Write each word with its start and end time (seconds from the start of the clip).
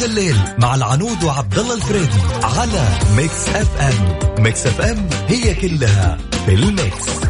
هذا 0.00 0.08
الليل 0.08 0.36
مع 0.58 0.74
العنود 0.74 1.24
وعبد 1.24 1.58
الله 1.58 1.74
الفريدي 1.74 2.20
على 2.42 2.88
Mix 3.16 3.48
FM. 3.48 4.42
Mix 4.42 4.66
FM 4.66 5.08
هي 5.28 5.54
كلها 5.54 6.18
في 6.46 6.54
ال 6.54 6.67
Mix. 6.67 7.20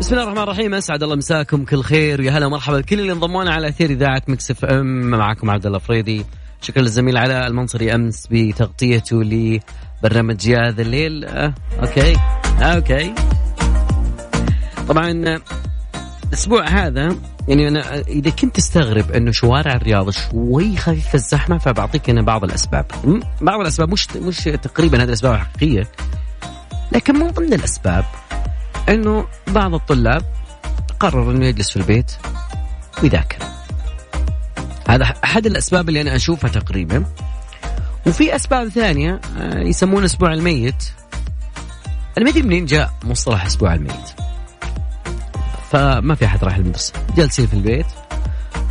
بسم 0.00 0.14
الله 0.14 0.22
الرحمن 0.22 0.42
الرحيم 0.42 0.74
أسعد 0.74 1.02
الله 1.02 1.16
مساكم 1.16 1.64
كل 1.64 1.82
خير 1.82 2.20
ويا 2.20 2.30
هلا 2.30 2.48
مرحبا 2.48 2.78
بكل 2.78 3.00
اللي 3.00 3.12
انضمونا 3.12 3.54
على 3.54 3.68
أثير 3.68 3.90
إذاعة 3.90 4.22
Mix 4.28 4.50
FM. 4.50 5.10
معكم 5.10 5.50
عبد 5.50 5.66
الله 5.66 5.78
فريدي 5.78 6.24
شكرا 6.60 6.82
للزميل 6.82 7.16
علاء 7.16 7.46
المنصري 7.46 7.94
أمس 7.94 8.26
بتغطيته 8.30 9.22
لبرنامج 10.04 10.46
يا 10.46 10.70
ذا 10.70 10.82
الليل. 10.82 11.24
آه 11.24 11.54
okay. 11.80 12.16
آه 12.60 12.62
okay. 12.62 13.14
طبعا 14.88 15.40
الأسبوع 16.28 16.68
هذا 16.68 17.16
يعني 17.48 17.68
أنا 17.68 17.94
إذا 17.98 18.30
كنت 18.30 18.56
تستغرب 18.56 19.12
إنه 19.12 19.30
شوارع 19.30 19.72
الرياض 19.74 20.10
شوي 20.10 20.76
خفيفه 20.76 21.14
الزحمة 21.14 21.58
فبعطيك 21.58 22.10
أنا 22.10 22.22
بعض 22.22 22.44
الأسباب. 22.44 22.86
بعض 23.40 23.60
الأسباب 23.60 23.92
مش 23.92 24.16
مش 24.16 24.44
تقريبا 24.44 24.98
هذه 24.98 25.04
الأسباب 25.04 25.34
الحقيقية 25.34 25.88
لكن 26.92 27.14
من 27.14 27.30
ضمن 27.30 27.52
الأسباب 27.52 28.04
إنه 28.88 29.26
بعض 29.46 29.74
الطلاب 29.74 30.22
قرر 31.00 31.30
إنه 31.30 31.46
يجلس 31.46 31.70
في 31.70 31.76
البيت 31.76 32.12
ويذاكر. 33.02 33.38
هذا 34.88 35.04
أحد 35.24 35.46
الأسباب 35.46 35.88
اللي 35.88 36.00
أنا 36.00 36.16
أشوفها 36.16 36.50
تقريبا. 36.50 37.04
وفي 38.06 38.36
أسباب 38.36 38.68
ثانية 38.68 39.20
آه، 39.38 39.58
يسمونه 39.58 40.06
أسبوع 40.06 40.32
الميت. 40.32 40.84
أنا 42.18 42.24
ما 42.24 42.30
ادري 42.30 42.42
منين 42.42 42.66
جاء 42.66 42.94
مصطلح 43.04 43.44
أسبوع 43.46 43.74
الميت. 43.74 44.10
فما 45.70 46.14
في 46.14 46.24
أحد 46.24 46.44
راح 46.44 46.56
المدرسة 46.56 46.92
جالسين 47.16 47.46
في 47.46 47.54
البيت 47.54 47.86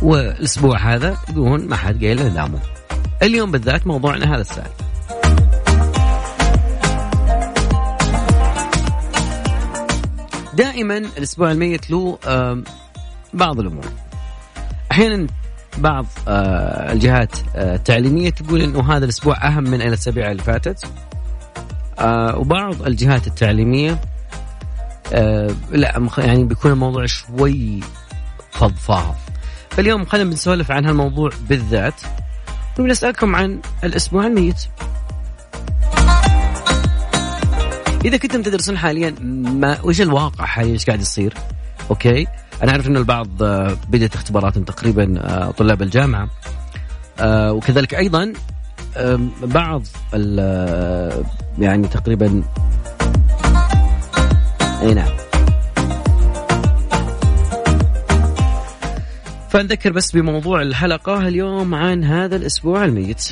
والأسبوع 0.02 0.94
هذا 0.94 1.16
يقولون 1.28 1.68
ما 1.68 1.76
حد 1.76 2.04
قايل 2.04 2.20
لنا 2.20 2.28
داموا 2.28 2.58
اليوم 3.22 3.50
بالذات 3.50 3.86
موضوعنا 3.86 4.34
هذا 4.34 4.40
السؤال. 4.40 4.70
دائما 10.54 10.96
الأسبوع 10.96 11.50
الميت 11.50 11.90
له 11.90 12.18
بعض 13.34 13.60
الأمور. 13.60 13.84
أحيانا 14.92 15.26
بعض 15.78 16.06
آه، 16.28 16.92
الجهات 16.92 17.32
آه، 17.56 17.74
التعليمية 17.74 18.30
تقول 18.30 18.62
إنه 18.62 18.96
هذا 18.96 19.04
الأسبوع 19.04 19.46
أهم 19.46 19.64
من 19.64 19.82
الاسابيع 19.82 20.30
اللي 20.30 20.42
فاتت. 20.42 20.84
آه، 21.98 22.38
وبعض 22.38 22.82
الجهات 22.82 23.26
التعليمية 23.26 24.00
لا 25.70 26.08
يعني 26.18 26.44
بيكون 26.44 26.70
الموضوع 26.70 27.06
شوي 27.06 27.80
فضفاض. 28.50 29.14
فاليوم 29.70 30.04
خلينا 30.04 30.30
بنسولف 30.30 30.70
عن 30.70 30.86
هالموضوع 30.86 31.30
بالذات. 31.48 32.00
ونسالكم 32.78 33.36
عن 33.36 33.60
الأسبوع 33.84 34.26
الميت. 34.26 34.56
إذا 38.04 38.16
كنتم 38.16 38.42
تدرسون 38.42 38.78
حاليا 38.78 39.14
ما 39.20 39.80
وش 39.82 40.00
الواقع 40.00 40.44
حاليا؟ 40.44 40.72
إيش 40.72 40.86
قاعد 40.86 41.00
يصير؟ 41.00 41.34
أوكي؟ 41.90 42.26
أنا 42.62 42.72
أعرف 42.72 42.86
إنه 42.86 42.98
البعض 42.98 43.42
آه، 43.42 43.76
بدأت 43.88 44.14
اختباراتهم 44.14 44.64
تقريبا 44.64 45.14
آه، 45.20 45.50
طلاب 45.50 45.82
الجامعة. 45.82 46.28
آه، 47.20 47.52
وكذلك 47.52 47.94
أيضا 47.94 48.32
بعض 49.42 49.82
يعني 51.58 51.88
تقريبا 51.88 52.42
أي 54.82 54.94
نعم. 54.94 55.16
فنذكر 59.48 59.92
بس 59.92 60.12
بموضوع 60.12 60.62
الحلقة 60.62 61.28
اليوم 61.28 61.74
عن 61.74 62.04
هذا 62.04 62.36
الأسبوع 62.36 62.84
الميت. 62.84 63.28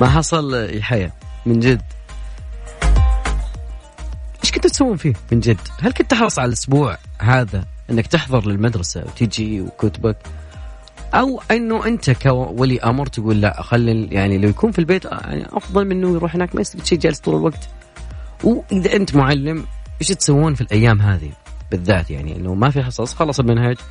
ما 0.00 0.08
حصل 0.08 0.54
يا 0.54 0.82
حياة 0.82 1.12
من 1.46 1.60
جد. 1.60 1.82
كنتوا 4.62 4.74
تسوون 4.74 4.96
فيه 4.96 5.12
من 5.32 5.40
جد؟ 5.40 5.58
هل 5.80 5.92
كنت 5.92 6.10
تحرص 6.10 6.38
على 6.38 6.48
الأسبوع 6.48 6.98
هذا 7.18 7.64
إنك 7.90 8.06
تحضر 8.06 8.46
للمدرسة 8.46 9.04
وتجي 9.04 9.60
وكتبك؟ 9.60 10.16
أو 11.14 11.42
إنه 11.50 11.86
أنت 11.86 12.10
كولي 12.10 12.80
أمر 12.80 13.06
تقول 13.06 13.40
لا 13.40 13.62
خلي 13.62 14.06
يعني 14.06 14.38
لو 14.38 14.48
يكون 14.48 14.72
في 14.72 14.78
البيت 14.78 15.04
يعني 15.04 15.46
أفضل 15.52 15.84
من 15.84 15.92
إنه 15.92 16.14
يروح 16.14 16.34
هناك 16.34 16.54
ما 16.54 16.60
يستفيد 16.60 16.84
شيء 16.84 16.98
جالس 16.98 17.20
طول 17.20 17.34
الوقت. 17.34 17.68
وإذا 18.44 18.96
أنت 18.96 19.14
معلم 19.14 19.66
إيش 20.00 20.08
تسوون 20.08 20.54
في 20.54 20.60
الأيام 20.60 21.00
هذه 21.00 21.30
بالذات 21.70 22.10
يعني 22.10 22.36
إنه 22.36 22.54
ما 22.54 22.70
في 22.70 22.82
حصص 22.82 23.14
خلص 23.14 23.40
المنهج 23.40 23.76
آه، 23.76 23.82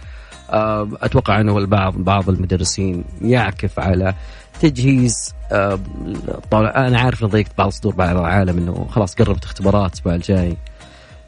أتوقع 1.01 1.41
أنه 1.41 1.57
البعض 1.57 1.94
بعض 1.97 2.29
المدرسين 2.29 3.03
يعكف 3.22 3.79
على 3.79 4.13
تجهيز 4.62 5.34
آه، 5.51 5.79
أنا 6.53 7.00
عارف 7.00 7.23
إن 7.23 7.28
ضيقت 7.28 7.51
بعض 7.57 7.69
صدور 7.69 7.95
بعض 7.95 8.17
العالم 8.17 8.57
إنه 8.57 8.88
خلاص 8.89 9.16
قربت 9.16 9.44
اختبارات 9.44 9.91
الأسبوع 9.91 10.16
الجاي. 10.16 10.57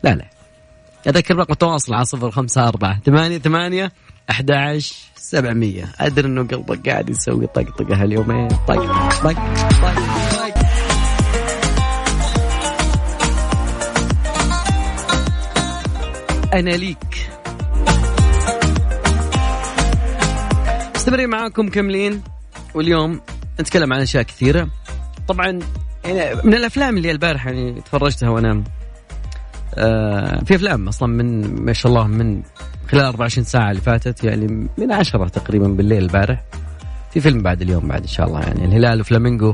لا 0.04 0.16
لا. 0.16 0.26
أذكر 1.08 1.36
رقم 1.36 1.54
التواصل 1.54 1.94
على 1.94 2.06
صفر 2.06 2.32
خمسة 2.32 2.68
أربعة 2.68 3.00
ثمانية 3.06 3.38
ثمانية 3.38 3.92
أحد 4.30 4.52
عشر 4.52 4.96
سبعمية. 5.16 5.86
أدري 6.00 6.28
إنه 6.28 6.44
قلبك 6.48 6.90
قاعد 6.90 7.10
يسوي 7.10 7.48
طقطقة 7.48 8.04
هاليومين. 8.04 8.48
طق 8.48 8.76
طق 9.24 9.34
طق. 9.82 9.94
أنا 16.54 16.70
ليك. 16.70 17.33
مستمرين 21.04 21.30
معاكم 21.30 21.70
كملين 21.70 22.22
واليوم 22.76 23.22
نتكلم 23.62 23.94
عن 23.94 24.02
أشياء 24.02 24.24
كثيرة. 24.24 24.70
طبعا 25.28 25.60
يعني 26.06 26.42
من 26.44 26.54
الأفلام 26.54 26.98
اللي 26.98 27.12
البارحة 27.12 27.52
يعني 27.52 27.82
تفرجتها 27.82 28.30
وأنا 28.30 28.64
آه 29.76 30.44
في 30.44 30.56
أفلام 30.56 30.88
أصلا 30.88 31.10
من 31.10 31.56
ما 31.66 31.74
شاء 31.74 31.92
الله 31.92 32.08
من 32.08 32.42
خلال 32.88 33.04
24 33.06 33.46
ساعة 33.46 33.72
اللي 33.72 33.82
فاتت 33.82 34.24
يعني 34.24 34.68
من 34.78 34.92
عشرة 34.92 35.28
تقريبا 35.28 35.68
بالليل 35.68 36.04
البارح. 36.04 36.44
في 37.14 37.20
فيلم 37.20 37.42
بعد 37.42 37.62
اليوم 37.62 37.88
بعد 37.88 38.02
إن 38.02 38.08
شاء 38.08 38.28
الله 38.28 38.40
يعني 38.40 38.66
الهلال 38.66 39.02
وفلامينجو 39.02 39.54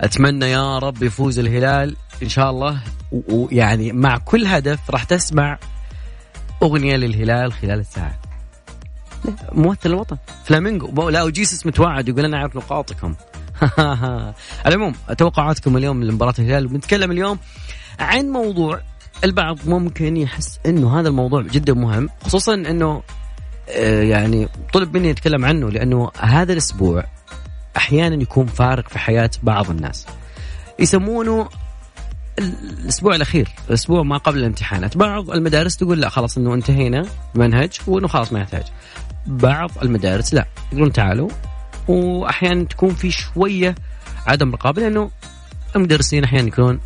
أتمنى 0.00 0.50
يا 0.50 0.78
رب 0.78 1.02
يفوز 1.02 1.38
الهلال 1.38 1.96
إن 2.22 2.28
شاء 2.28 2.50
الله. 2.50 2.80
ويعني 3.12 3.92
مع 3.92 4.18
كل 4.18 4.46
هدف 4.46 4.90
راح 4.90 5.04
تسمع 5.04 5.58
أغنية 6.62 6.96
للهلال 6.96 7.52
خلال 7.52 7.80
الساعة. 7.80 8.29
ممثل 9.52 9.90
الوطن. 9.90 10.16
فلامينجو 10.44 11.08
لا 11.08 11.22
وجيسس 11.22 11.66
متوعد 11.66 12.08
يقول 12.08 12.24
أنا 12.24 12.36
أعرف 12.36 12.56
نقاطكم. 12.56 13.14
على 13.78 14.34
العموم 14.66 14.94
توقعاتكم 15.18 15.76
اليوم 15.76 16.04
لمباراة 16.04 16.34
الهلال. 16.38 16.66
وبنتكلم 16.66 17.10
اليوم 17.10 17.38
عن 18.00 18.28
موضوع 18.28 18.80
البعض 19.24 19.58
ممكن 19.66 20.16
يحس 20.16 20.60
إنه 20.66 21.00
هذا 21.00 21.08
الموضوع 21.08 21.42
جدا 21.42 21.74
مهم 21.74 22.08
خصوصا 22.24 22.54
إنه 22.54 23.02
آه، 23.68 24.02
يعني 24.02 24.48
طلب 24.72 24.96
مني 24.96 25.10
أتكلم 25.10 25.44
عنه 25.44 25.70
لأنه 25.70 26.10
هذا 26.18 26.52
الأسبوع 26.52 27.04
أحيانا 27.76 28.22
يكون 28.22 28.46
فارق 28.46 28.88
في 28.88 28.98
حياة 28.98 29.30
بعض 29.42 29.70
الناس. 29.70 30.06
يسمونه 30.78 31.48
الأسبوع 32.38 33.14
الأخير 33.14 33.48
الأسبوع 33.68 34.02
ما 34.02 34.16
قبل 34.16 34.38
الامتحانات. 34.38 34.96
بعض 34.96 35.30
المدارس 35.30 35.76
تقول 35.76 36.00
لا 36.00 36.08
خلاص 36.08 36.38
إنه 36.38 36.54
انتهينا 36.54 37.06
منهج 37.34 37.72
وإنه 37.86 38.08
خلاص 38.08 38.32
ما 38.32 38.40
يحتاج. 38.40 38.62
بعض 39.26 39.70
المدارس 39.82 40.34
لا 40.34 40.46
يقولون 40.72 40.92
تعالوا. 40.92 41.30
واحيانا 41.88 42.64
تكون 42.64 42.94
في 42.94 43.10
شوية 43.10 43.74
عدم 44.26 44.52
رقابة 44.52 44.82
لأنه 44.82 45.10
المدرسين 45.76 46.24
أحيانا 46.24 46.48
يكونون 46.48 46.80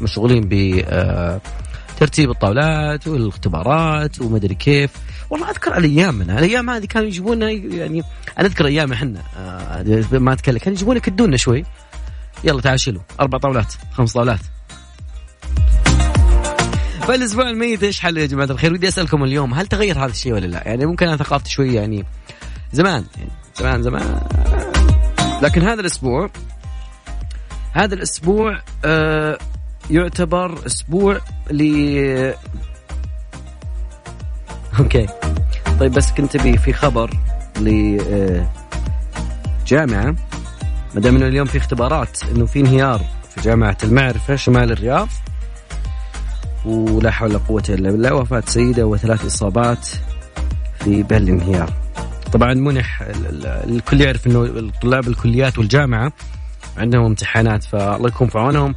مشغولين 0.00 0.48
ب 0.48 0.82
آه، 0.88 1.40
ترتيب 1.98 2.30
الطاولات 2.30 3.08
والاختبارات 3.08 4.20
ومدري 4.20 4.54
كيف. 4.54 4.90
والله 5.30 5.50
أذكر 5.50 5.76
الايامنا 5.76 6.38
الأيام 6.38 6.70
هذه 6.70 6.84
كانوا 6.84 7.08
يجيبونا 7.08 7.50
يعني 7.50 8.02
أنا 8.38 8.46
أذكر 8.46 8.66
أيام 8.66 8.92
إحنا 8.92 9.22
آه، 9.38 10.04
ما 10.12 10.32
أتكلم 10.32 10.58
كانوا 10.58 10.76
يجيبونا 10.76 10.98
يكدونا 10.98 11.36
شوي. 11.36 11.64
يلا 12.44 12.60
تعال 12.60 12.80
شيلوا. 12.80 13.02
أربع 13.20 13.38
طاولات 13.38 13.74
خمس 13.92 14.12
طاولات. 14.12 14.40
فالأسبوع 17.02 17.50
الميت 17.50 17.82
إيش 17.82 18.00
حل 18.00 18.16
يا 18.16 18.26
جماعة 18.26 18.46
الخير؟ 18.46 18.72
ودي 18.72 18.88
أسألكم 18.88 19.24
اليوم 19.24 19.54
هل 19.54 19.66
تغير 19.66 19.98
هذا 19.98 20.10
الشيء 20.10 20.32
ولا 20.32 20.46
لا؟ 20.46 20.68
يعني 20.68 20.86
ممكن 20.86 21.08
أنا 21.08 21.16
ثقافتي 21.16 21.50
شوي 21.50 21.74
يعني 21.74 22.04
زمان 22.72 23.04
يعني 23.18 23.30
زمان 23.56 23.82
زمان. 23.82 24.20
لكن 25.42 25.62
هذا 25.62 25.80
الأسبوع 25.80 26.30
هذا 27.72 27.94
الأسبوع 27.94 28.62
آه 28.84 29.38
يعتبر 29.90 30.66
أسبوع 30.66 31.20
ل 31.50 31.62
okay. 34.80 35.06
طيب 35.80 35.92
بس 35.92 36.12
كنت 36.12 36.36
بي 36.36 36.58
في 36.58 36.72
خبر 36.72 37.10
ل 37.60 37.98
آه، 38.10 38.50
جامعة. 39.66 40.16
ما 40.94 41.00
دام 41.00 41.16
إنه 41.16 41.26
اليوم 41.26 41.46
في 41.46 41.58
اختبارات 41.58 42.18
إنه 42.36 42.46
في 42.46 42.60
انهيار 42.60 43.04
في 43.34 43.40
جامعة 43.40 43.76
المعرفة 43.84 44.36
شمال 44.36 44.72
الرياض 44.72 45.08
ولا 46.64 47.10
حول 47.10 47.30
ولا 47.30 47.38
قوة 47.38 47.62
إلا 47.68 47.90
بالله 47.90 48.14
وفاة 48.14 48.42
سيدة 48.46 48.86
وثلاث 48.86 49.24
إصابات 49.24 49.88
في 50.78 51.02
بل 51.02 51.28
انهيار 51.28 51.72
طبعا 52.32 52.54
منح 52.54 53.02
الكل 53.42 54.00
يعرف 54.00 54.26
إنه 54.26 54.70
طلاب 54.82 55.08
الكليات 55.08 55.58
والجامعة 55.58 56.12
عندهم 56.76 57.04
امتحانات 57.04 57.64
فالله 57.64 58.08
يكون 58.08 58.28
في 58.28 58.38
عونهم 58.38 58.74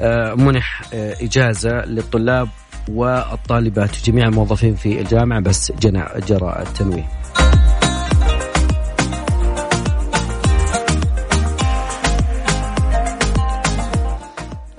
آه، 0.00 0.34
منح 0.34 0.82
آه، 0.94 1.16
إجازة 1.20 1.84
للطلاب 1.84 2.48
والطالبات 2.88 3.98
وجميع 3.98 4.28
الموظفين 4.28 4.74
في 4.74 5.00
الجامعة 5.00 5.40
بس 5.40 5.72
جرى 6.26 6.62
التنويه. 6.62 7.08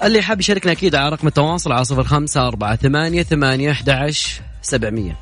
اللي 0.03 0.21
حاب 0.21 0.39
يشاركنا 0.39 0.71
أكيد 0.71 0.95
على 0.95 1.09
رقم 1.09 1.27
التواصل 1.27 1.71
على 1.71 1.83
صفر 1.83 2.03
خمسة 2.03 2.47
أربعة 2.47 2.75
ثمانية 2.75 3.23
ثمانية 3.23 3.71
أحد 3.71 4.11
سبعمية. 4.61 5.17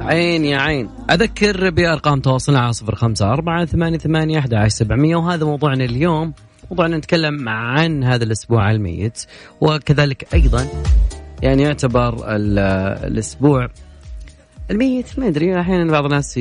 عين 0.00 0.44
يا 0.44 0.58
عين. 0.58 0.90
أذكر 1.10 1.70
بأرقام 1.70 2.20
تواصلنا 2.20 2.60
على 2.60 2.72
صفر 2.72 2.94
خمسة 2.94 3.32
أربعة 3.32 3.64
ثمانية 3.64 3.98
ثمانية 3.98 4.38
أحد 4.38 4.68
سبعمية 4.68 5.16
وهذا 5.16 5.44
موضوعنا 5.44 5.84
اليوم. 5.84 6.32
موضوعنا 6.70 6.96
نتكلم 6.96 7.48
عن 7.48 8.04
هذا 8.04 8.24
الأسبوع 8.24 8.70
الميت 8.70 9.24
وكذلك 9.60 10.34
أيضا 10.34 10.68
يعني 11.42 11.62
يعتبر 11.62 12.36
الأسبوع. 13.06 13.68
الميت 14.70 15.18
ما 15.18 15.28
أدري 15.28 15.60
أحيانا 15.60 15.92
بعض 15.92 16.04
الناس 16.04 16.36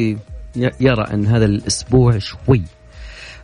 يرى 0.80 1.04
أن 1.14 1.26
هذا 1.26 1.46
الأسبوع 1.46 2.18
شوي. 2.18 2.64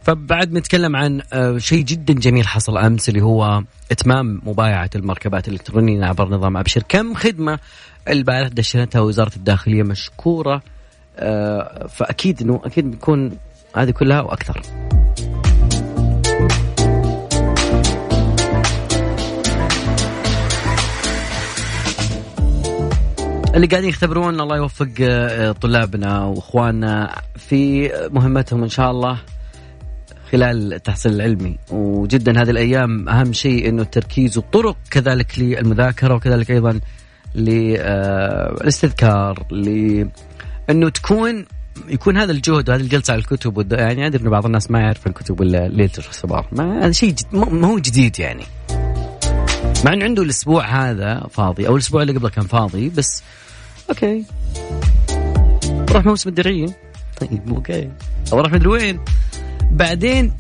فبعد 0.01 0.53
نتكلم 0.53 0.95
عن 0.95 1.21
آه، 1.33 1.57
شيء 1.57 1.83
جدا 1.83 2.13
جميل 2.13 2.48
حصل 2.48 2.77
أمس 2.77 3.09
اللي 3.09 3.21
هو 3.21 3.63
إتمام 3.92 4.42
مبايعة 4.45 4.89
المركبات 4.95 5.48
الإلكترونية 5.48 6.06
عبر 6.06 6.30
نظام 6.30 6.57
أبشر. 6.57 6.83
كم 6.89 7.13
خدمة 7.13 7.59
البارح 8.09 8.47
دشنتها 8.47 9.00
وزاره 9.01 9.36
الداخلية 9.36 9.83
مشكورة؟ 9.83 10.62
آه، 11.18 11.88
فأكيد 11.88 12.42
إنه 12.42 12.62
أكيد 12.65 12.92
بيكون 12.92 13.38
هذه 13.75 13.92
كلها 13.92 14.21
وأكثر. 14.21 14.62
اللي 23.56 23.68
قاعدين 23.68 23.89
يختبرون 23.89 24.42
الله 24.42 24.57
يوفق 24.57 24.89
آه، 25.01 25.51
طلابنا 25.51 26.24
واخواننا 26.24 27.21
في 27.36 27.92
مهمتهم 28.12 28.63
إن 28.63 28.69
شاء 28.69 28.92
الله 28.92 29.18
خلال 30.31 30.74
التحصيل 30.74 31.13
العلمي. 31.13 31.57
وجدا 31.71 32.42
هذه 32.42 32.50
الأيام 32.50 33.09
أهم 33.09 33.33
شيء 33.33 33.69
إنه 33.69 33.81
التركيز 33.81 34.38
والطرق 34.38 34.77
كذلك 34.92 35.39
للمذاكرة 35.39 36.15
وكذلك 36.15 36.51
أيضا 36.51 36.80
للاستذكار 37.36 38.65
ل 39.51 40.06
إنه 40.69 40.89
تكون 40.89 41.45
يكون 41.88 42.18
هذا 42.18 42.31
الجهد 42.31 42.69
وهذه 42.69 42.81
الجلسة 42.81 43.12
على 43.12 43.19
الكتب 43.19 43.74
يعني 43.74 44.07
أدري 44.07 44.21
انه 44.21 44.30
بعض 44.30 44.45
الناس 44.45 44.71
ما 44.71 44.80
يعرف 44.80 45.07
الكتب 45.07 45.42
الا 45.42 45.68
ليلة 45.68 45.92
الصباح 45.97 46.54
ما 46.54 46.86
هذا 46.86 46.92
شيء 46.92 47.09
جد... 47.09 47.36
ما 47.36 47.68
هو 47.68 47.80
جديد 47.80 48.19
يعني. 48.19 48.44
مع 49.86 49.94
إنه 49.94 50.06
عنده 50.06 50.24
الأسبوع 50.24 50.65
هذا 50.65 51.27
فاضي 51.31 51.68
أو 51.68 51.75
الأسبوع 51.75 52.01
اللي 52.01 52.13
قبله 52.13 52.30
كان 52.30 52.45
فاضي 52.45 52.89
بس 52.89 53.24
okay. 53.91 54.23
راح 55.91 56.05
موسم 56.05 56.29
الدرعية. 56.29 56.67
طيب 57.21 57.49
okay. 57.50 57.89
أو 58.33 58.39
راح 58.39 58.51
مدري 58.51 58.69
وين. 58.69 58.99
بعدين 59.71 60.33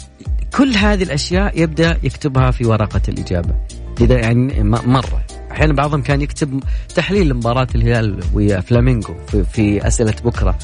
كل 0.57 0.73
هذه 0.75 1.03
الأشياء 1.03 1.61
يبدأ 1.61 1.97
يكتبها 2.03 2.51
في 2.51 2.65
ورقة 2.65 3.01
الإجابة. 3.09 3.55
إذا 4.01 4.19
يعني 4.19 4.63
مرة. 4.63 5.23
أحيانا 5.51 5.73
بعضهم 5.73 6.01
كان 6.01 6.21
يكتب 6.21 6.63
تحليل 6.95 7.29
لمباراة 7.29 7.67
الهلال 7.75 8.19
ويا 8.33 8.59
فلامينغو 8.59 9.15
في, 9.27 9.43
في 9.43 9.87
أسئلة 9.87 10.15
بكرة. 10.25 10.57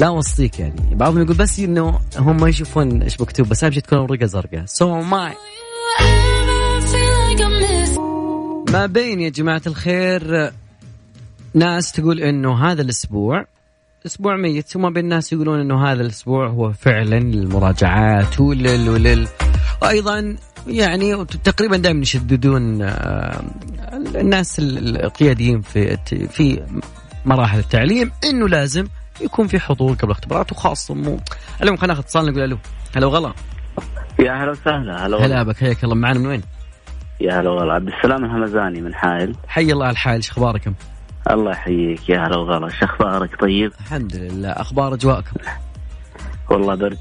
لا 0.00 0.08
وصيك 0.08 0.60
يعني. 0.60 0.94
بعضهم 0.94 1.22
يقول 1.22 1.36
بس 1.36 1.58
إنه 1.58 2.00
هم 2.16 2.40
ما 2.40 2.48
يشوفون 2.48 3.02
إيش 3.02 3.20
مكتوب 3.20 3.48
بس 3.48 3.64
اهم 3.64 3.72
شيء 3.72 3.82
تكون 3.82 3.98
ورقه 3.98 4.26
زرقاء 4.26 4.64
so 4.66 5.00
ماي 5.00 5.32
ما 8.72 8.86
بين 8.86 9.20
يا 9.20 9.28
جماعة 9.28 9.62
الخير 9.66 10.52
ناس 11.56 11.92
تقول 11.92 12.20
إنه 12.20 12.66
هذا 12.66 12.82
الأسبوع 12.82 13.44
أسبوع 14.06 14.36
ميت 14.36 14.76
وما 14.76 14.90
بين 14.90 15.04
الناس 15.04 15.32
يقولون 15.32 15.60
إنه 15.60 15.86
هذا 15.86 16.02
الأسبوع 16.02 16.48
هو 16.48 16.72
فعلا 16.72 17.18
للمراجعات 17.20 18.40
ولل 18.40 18.88
ولل. 18.88 19.28
وأيضا 19.82 20.36
يعني 20.66 21.24
تقريبا 21.24 21.76
دائما 21.76 22.00
يشددون 22.00 22.82
آه، 22.82 23.42
الناس 24.14 24.58
القياديين 24.58 25.60
في 25.60 25.96
في 26.06 26.62
مراحل 27.24 27.58
التعليم 27.58 28.10
إنه 28.24 28.48
لازم 28.48 28.86
يكون 29.20 29.46
في 29.46 29.58
حضور 29.60 29.94
قبل 29.94 30.04
الاختبارات 30.04 30.52
وخاصة 30.52 30.94
مو. 30.94 31.20
اليوم 31.62 31.76
خلينا 31.76 31.94
ناخذ 31.94 32.00
اتصال 32.00 32.26
نقول 32.26 32.42
ألو. 32.42 32.58
هلا 32.96 33.06
وغلا. 33.06 33.32
يا 34.18 34.32
هلا 34.32 34.50
وسهلا 34.50 35.06
هلا 35.06 35.26
هلا 35.26 35.42
بك 35.42 35.56
حياك 35.56 35.84
الله. 35.84 35.94
معنا 35.94 36.18
من 36.18 36.26
وين؟ 36.26 36.42
يا 37.20 37.40
هلا 37.40 37.50
والله 37.50 37.74
عبد 37.74 37.88
السلام 37.88 38.24
الهمزاني 38.24 38.80
من 38.80 38.94
حائل. 38.94 39.36
حي 39.48 39.72
الله 39.72 39.90
الحائل 39.90 40.16
إيش 40.16 40.30
أخباركم؟ 40.30 40.74
الله 41.30 41.50
يحييك 41.50 42.08
يا 42.08 42.26
هلا 42.26 42.36
وغلا. 42.36 42.68
شو 42.68 42.84
أخبارك؟ 42.84 43.40
طيب؟ 43.40 43.72
الحمد 43.80 44.16
لله. 44.16 44.48
أخبار 44.48 44.94
أجواءكم؟ 44.94 45.36
والله 46.50 46.74
برد. 46.74 46.98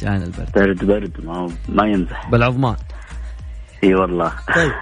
جانا 0.00 0.24
البرد. 0.24 0.52
برد 0.54 0.84
برد. 0.84 1.24
ما 1.24 1.50
ما 1.68 1.86
يمزح 1.86 2.30
بالعظمان. 2.30 2.76
إي 3.84 3.94
والله. 3.94 4.32
طيب. 4.56 4.72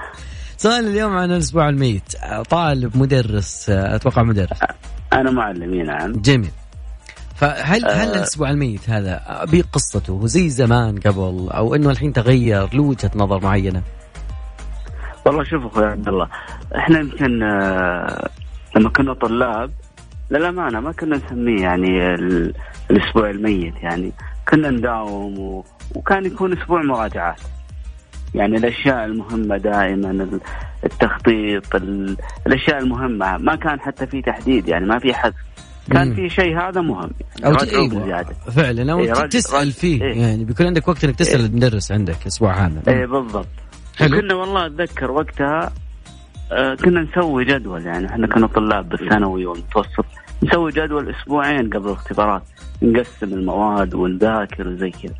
سؤال 0.56 0.86
اليوم 0.86 1.16
عن 1.16 1.30
الأسبوع 1.30 1.68
الميت. 1.68 2.16
طالب 2.50 2.96
مدرس 2.96 3.70
أتوقع 3.70 4.22
مدرس. 4.22 4.58
أنا 5.12 5.30
معلم 5.30 5.74
نعم. 5.74 6.12
جميل. 6.12 6.50
فهل 7.34 7.84
هل 7.84 8.08
آه. 8.08 8.16
الأسبوع 8.16 8.50
الميت 8.50 8.90
هذا 8.90 9.44
بقصته 9.52 10.26
زي 10.26 10.48
زمان 10.48 10.98
قبل 10.98 11.48
أو 11.50 11.74
إنه 11.74 11.90
الحين 11.90 12.12
تغير 12.12 12.74
له 12.74 12.82
وجهه 12.82 13.10
نظر 13.14 13.40
معينة؟ 13.40 13.82
والله 15.26 15.44
شوف 15.44 15.66
أخوي 15.66 15.86
عبد 15.86 16.08
الله 16.08 16.28
إحنا 16.76 17.00
يمكن 17.00 17.42
آه، 17.42 18.28
لما 18.76 18.88
كنا 18.88 19.14
طلاب 19.14 19.70
للامانه 20.30 20.80
ما 20.80 20.92
كنا 20.92 21.16
نسميه 21.16 21.62
يعني 21.62 22.14
الأسبوع 22.90 23.30
الميت 23.30 23.74
يعني 23.82 24.12
كنا 24.48 24.70
نداوم 24.70 25.38
و... 25.38 25.64
وكان 25.94 26.26
يكون 26.26 26.52
أسبوع 26.52 26.82
مراجعات. 26.82 27.40
يعني 28.34 28.56
الأشياء 28.56 29.04
المهمة 29.04 29.56
دائما 29.56 30.40
التخطيط 30.84 31.74
الأشياء 32.46 32.78
المهمة. 32.78 33.36
ما 33.36 33.54
كان 33.54 33.80
حتى 33.80 34.06
في 34.06 34.22
تحديد 34.22 34.68
يعني 34.68 34.86
ما 34.86 34.98
في 34.98 35.14
حذف. 35.14 35.34
كان 35.92 36.14
في 36.14 36.28
شيء 36.28 36.58
هذا 36.58 36.80
مهم. 36.80 37.10
يعني 37.42 37.56
أو 37.56 37.60
أيوة 37.62 38.24
فعلا 38.50 38.92
أو 38.92 39.00
إيه 39.00 39.12
تسأل 39.12 39.72
فيه 39.72 40.02
إيه. 40.02 40.20
يعني 40.20 40.44
بيكون 40.44 40.66
عندك 40.66 40.88
وقت 40.88 41.04
إنك 41.04 41.16
تسأل 41.16 41.40
إيه. 41.40 41.46
المدرس 41.46 41.92
عندك 41.92 42.26
أسبوع 42.26 42.66
هذا. 42.66 42.82
اي 42.88 43.06
بالضبط. 43.06 43.46
حلو. 43.96 44.20
كنا 44.20 44.34
والله 44.34 44.66
أتذكر 44.66 45.10
وقتها 45.10 45.72
آه 46.52 46.74
كنا 46.74 47.00
نسوي 47.00 47.44
جدول 47.44 47.86
يعني 47.86 48.06
إحنا 48.06 48.26
كنا 48.26 48.46
طلاب 48.46 48.88
بالثانوي 48.88 49.46
والمتوسط 49.46 50.04
نسوي 50.42 50.72
جدول 50.72 51.14
أسبوعين 51.14 51.70
قبل 51.70 51.86
الاختبارات 51.88 52.42
نقسم 52.82 53.32
المواد 53.34 53.94
ونذاكر 53.94 54.68
وزي 54.68 54.90
كذا 54.90 55.14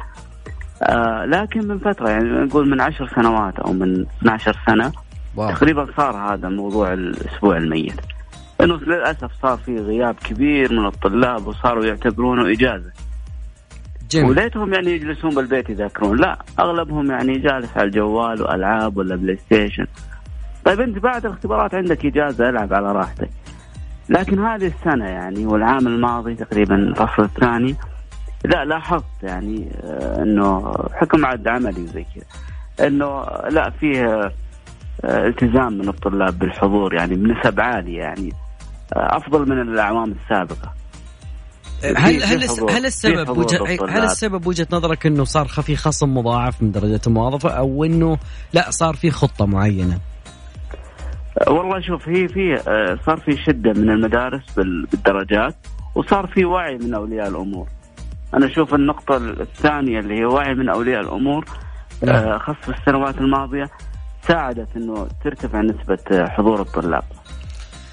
آه 0.82 1.24
لكن 1.24 1.68
من 1.68 1.78
فترة 1.78 2.08
يعني 2.08 2.24
نقول 2.24 2.70
من 2.70 2.80
عشر 2.80 3.08
سنوات 3.16 3.58
أو 3.58 3.72
من 3.72 4.06
12 4.18 4.56
سنة 4.66 4.92
واو. 5.36 5.50
تقريبا 5.50 5.88
صار 5.96 6.16
هذا 6.16 6.48
موضوع 6.48 6.92
الأسبوع 6.92 7.56
الميت 7.56 8.00
إنه 8.60 8.76
للأسف 8.76 9.30
صار 9.42 9.56
في 9.56 9.78
غياب 9.78 10.14
كبير 10.14 10.72
من 10.72 10.86
الطلاب 10.86 11.46
وصاروا 11.46 11.84
يعتبرونه 11.84 12.52
إجازة 12.52 12.92
جميل. 14.10 14.30
وليتهم 14.30 14.74
يعني 14.74 14.90
يجلسون 14.90 15.34
بالبيت 15.34 15.70
يذاكرون. 15.70 16.16
لا 16.16 16.38
أغلبهم 16.60 17.10
يعني 17.10 17.38
جالس 17.38 17.76
على 17.76 17.86
الجوال 17.86 18.42
وألعاب 18.42 18.96
ولا 18.96 19.16
PlayStation 19.16 19.86
طيب 20.64 20.80
أنت 20.80 20.98
بعد 20.98 21.26
الاختبارات 21.26 21.74
عندك 21.74 22.06
إجازة 22.06 22.48
العب 22.48 22.74
على 22.74 22.92
راحتك. 22.92 23.30
لكن 24.08 24.44
هذه 24.44 24.66
السنة 24.66 25.04
يعني 25.04 25.46
والعام 25.46 25.86
الماضي 25.86 26.34
تقريبا 26.34 26.74
الفصل 26.74 27.22
الثاني 27.22 27.76
لا 28.44 28.64
لاحظت 28.64 29.22
يعني 29.22 29.68
آه، 29.84 30.22
إنه 30.22 30.74
حكم 30.94 31.26
عد 31.26 31.48
عملي 31.48 31.82
وزي 31.82 32.04
كذا. 32.14 32.86
إنه 32.86 33.22
لا 33.50 33.70
فيه 33.70 34.04
آه، 35.04 35.26
التزام 35.26 35.72
من 35.72 35.88
الطلاب 35.88 36.38
بالحضور 36.38 36.94
يعني 36.94 37.14
بنسب 37.14 37.60
عالية 37.60 37.98
يعني 37.98 38.32
آه، 38.96 39.16
أفضل 39.16 39.48
من 39.48 39.60
الأعوام 39.60 40.14
السابقة. 40.22 40.74
هل 41.84 42.22
هل 42.22 42.44
هل 42.70 42.86
السبب 42.86 43.38
وجه 43.38 43.86
هل 43.88 44.04
السبب 44.04 44.46
وجهة 44.46 44.66
نظرك 44.72 45.06
إنه 45.06 45.24
صار 45.24 45.46
في 45.46 45.76
خصم 45.76 46.14
مضاعف 46.14 46.62
من 46.62 46.72
درجة 46.72 47.00
الموظفه 47.06 47.50
أو 47.50 47.84
إنه 47.84 48.18
لا 48.52 48.70
صار 48.70 48.94
في 48.94 49.10
خطة 49.10 49.46
معينة؟ 49.46 49.98
والله 51.46 51.80
شوف 51.80 52.08
هي 52.08 52.28
في 52.28 52.60
صار 53.06 53.16
في 53.16 53.36
شدة 53.46 53.72
من 53.72 53.90
المدارس 53.90 54.42
بالدرجات 54.56 55.54
وصار 55.94 56.26
في 56.26 56.44
وعي 56.44 56.78
من 56.78 56.94
أولياء 56.94 57.28
الأمور. 57.28 57.68
أنا 58.34 58.46
أشوف 58.46 58.74
النقطة 58.74 59.16
الثانية 59.16 59.98
اللي 59.98 60.14
هي 60.14 60.24
وعي 60.24 60.54
من 60.54 60.68
أولياء 60.68 61.00
الأمور 61.00 61.44
نعم. 62.02 62.38
خاصه 62.38 62.58
في 62.60 62.78
السنوات 62.78 63.18
الماضية 63.18 63.70
ساعدت 64.22 64.68
إنه 64.76 65.08
ترتفع 65.24 65.60
نسبة 65.60 66.26
حضور 66.28 66.60
الطلاب. 66.60 67.04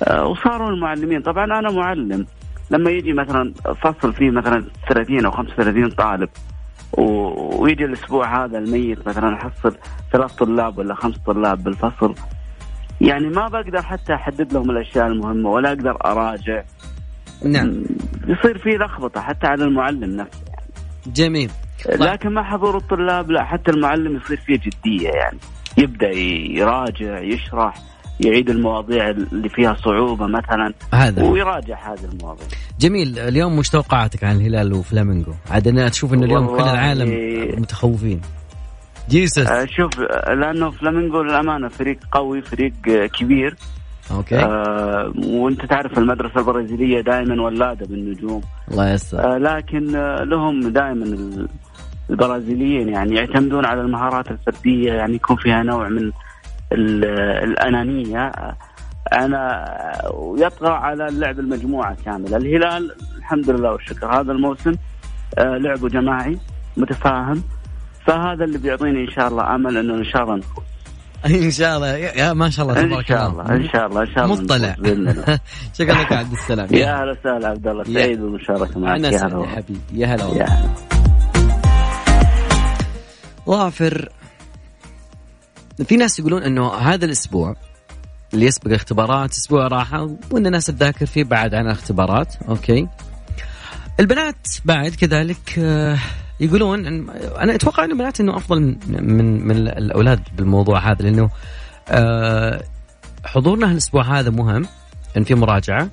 وصاروا 0.09 0.69
المعلمين 0.69 1.21
طبعا 1.21 1.45
أنا 1.45 1.71
معلم 1.71 2.25
لما 2.71 2.91
يجي 2.91 3.13
مثلا 3.13 3.53
فصل 3.83 4.13
فيه 4.13 4.31
مثلا 4.31 4.65
30 4.89 5.25
أو 5.25 5.31
35 5.31 5.89
طالب 5.89 6.29
ويجي 6.97 7.85
الأسبوع 7.85 8.45
هذا 8.45 8.57
الميت 8.57 9.07
مثلا 9.07 9.35
احصل 9.35 9.77
ثلاث 10.11 10.35
طلاب 10.35 10.77
ولا 10.77 10.95
خمس 10.95 11.17
طلاب 11.17 11.63
بالفصل 11.63 12.15
يعني 13.01 13.27
ما 13.27 13.47
بقدر 13.47 13.81
حتى 13.81 14.13
أحدد 14.13 14.53
لهم 14.53 14.69
الأشياء 14.69 15.07
المهمة 15.07 15.49
ولا 15.49 15.69
أقدر 15.69 15.97
أراجع. 16.05 16.63
نعم. 17.45 17.83
يصير 18.27 18.57
في 18.57 18.69
لخبطة 18.69 19.21
حتى 19.21 19.47
على 19.47 19.63
المعلم 19.63 20.15
نفسه. 20.15 20.41
يعني. 20.49 20.71
جميل. 21.07 21.51
لكن 21.99 22.31
مع 22.31 22.43
حضور 22.43 22.77
الطلاب 22.77 23.31
لا 23.31 23.43
حتى 23.43 23.71
المعلم 23.71 24.15
يصير 24.15 24.37
فيه 24.37 24.59
جدية 24.59 25.09
يعني. 25.09 25.37
يبدأ 25.77 26.09
يراجع 26.59 27.19
يشرح. 27.19 27.73
يعيد 28.19 28.49
المواضيع 28.49 29.09
اللي 29.09 29.49
فيها 29.49 29.73
صعوبة 29.73 30.27
مثلا 30.27 30.73
هذا. 30.93 31.23
ويراجع 31.23 31.93
هذه 31.93 32.05
المواضيع. 32.13 32.45
جميل. 32.79 33.19
اليوم 33.19 33.55
مش 33.59 33.69
توقعاتك 33.69 34.23
عن 34.23 34.35
الهلال 34.35 34.73
وفلامينغو؟ 34.73 35.33
عاد 35.51 35.67
أنا 35.67 35.89
تشوف 35.89 36.13
انه 36.13 36.25
اليوم 36.25 36.47
كل 36.47 36.63
العالم 36.63 37.09
متخوفين. 37.61 38.21
yes 39.09 39.47
شوف 39.65 39.99
لأنه 40.27 40.71
فلامينغو 40.71 41.21
للأمانة 41.21 41.67
فريق 41.67 41.97
قوي 42.11 42.41
فريق 42.41 42.73
كبير. 43.19 43.55
okay. 44.11 44.39
آه 44.39 45.13
وأنت 45.25 45.65
تعرف 45.65 45.97
المدرسة 45.97 46.39
البرازيلية 46.39 47.01
دائما 47.01 47.43
ولادة 47.43 47.85
بالنجوم. 47.85 48.41
الله 48.71 48.93
يسر 48.93 49.19
آه 49.19 49.37
لكن 49.37 49.95
آه 49.95 50.23
لهم 50.23 50.69
دائما 50.69 51.17
البرازيليين 52.09 52.89
يعني 52.89 53.15
يعتمدون 53.15 53.65
على 53.65 53.81
المهارات 53.81 54.31
الفردية 54.31 54.93
يعني 54.93 55.15
يكون 55.15 55.35
فيها 55.35 55.63
نوع 55.63 55.89
من 55.89 56.11
الأنانية. 56.73 58.31
أنا 59.13 59.65
ويطغى 60.13 60.71
على 60.71 61.07
اللعب 61.07 61.39
المجموعة 61.39 61.97
كاملة. 62.05 62.37
الهلال 62.37 62.95
الحمد 63.17 63.49
لله 63.49 63.71
والشكر. 63.71 64.07
هذا 64.21 64.31
الموسم 64.31 64.73
آه، 65.37 65.57
لعبه 65.57 65.89
جماعي 65.89 66.37
متفاهم. 66.77 67.43
فهذا 68.07 68.43
اللي 68.43 68.57
بيعطيني 68.57 69.01
إن 69.03 69.11
شاء 69.11 69.27
الله 69.27 69.55
أمل 69.55 69.77
إنه 69.77 69.93
إن 69.93 70.03
شاء 70.03 70.23
الله 70.23 70.35
نفوز. 70.35 70.63
إن 71.45 71.51
شاء 71.51 71.77
الله. 71.77 71.87
يا 71.97 72.33
ما 72.33 72.49
شاء 72.49 72.65
الله 72.65 72.81
تبارك 72.81 73.11
الله. 73.11 73.49
إن 73.49 73.69
شاء 73.69 73.87
الله 73.87 74.01
إن 74.01 74.15
شاء 74.15 74.25
الله 74.25 74.41
مطلع. 74.41 74.75
شكرا 75.79 76.01
لك 76.01 76.13
عبد 76.13 76.31
السلام. 76.31 76.67
يا 76.71 77.01
أهلا 77.01 77.11
وسهلا 77.11 77.47
عبد 77.47 77.67
الله. 77.67 77.83
سعيد 77.83 78.21
بالمشاركة 78.21 78.79
معك. 78.79 78.99
يا 78.99 79.07
هلا 79.07 79.41
يا 79.41 79.47
حبيبي. 79.47 79.79
يا 79.93 80.07
هلا 80.07 80.25
والله. 80.25 80.73
ظافر 83.47 84.09
في 85.85 85.97
ناس 85.97 86.19
يقولون 86.19 86.43
إنه 86.43 86.73
هذا 86.73 87.05
الأسبوع 87.05 87.55
اللي 88.33 88.45
يسبق 88.45 88.67
الاختبارات 88.67 89.31
أسبوع 89.31 89.67
راحة 89.67 90.09
وإن 90.31 90.47
الناس 90.47 90.65
تذاكر 90.65 91.05
فيه 91.05 91.23
بعد 91.23 91.55
عن 91.55 91.65
الاختبارات 91.65 92.35
أوكي. 92.49 92.87
البنات 93.99 94.47
بعد 94.65 94.95
كذلك 94.95 95.59
آه، 95.59 95.97
يقولون 96.39 96.85
إن 96.85 97.09
أنا 97.39 97.55
أتوقع 97.55 97.85
ان 97.85 97.91
البنات 97.91 98.19
إنه 98.19 98.37
أفضل 98.37 98.61
من 98.61 98.77
من, 98.87 99.47
من 99.47 99.67
الأولاد 99.67 100.19
بالموضوع 100.37 100.91
هذا 100.91 101.01
لأنه 101.01 101.29
آه، 101.89 102.63
حضورنا 103.25 103.71
الأسبوع 103.71 104.19
هذا 104.19 104.29
مهم 104.29 104.65
إن 105.17 105.23
في 105.23 105.35
مراجعة 105.35 105.89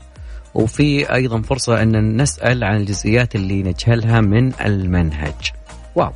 وفي 0.54 1.14
أيضا 1.14 1.42
فرصة 1.42 1.82
إن 1.82 2.22
نسأل 2.22 2.64
عن 2.64 2.76
الجزئيات 2.76 3.34
اللي 3.34 3.62
نجهلها 3.62 4.20
من 4.20 4.52
المنهج. 4.60 5.52
wow. 5.94 6.12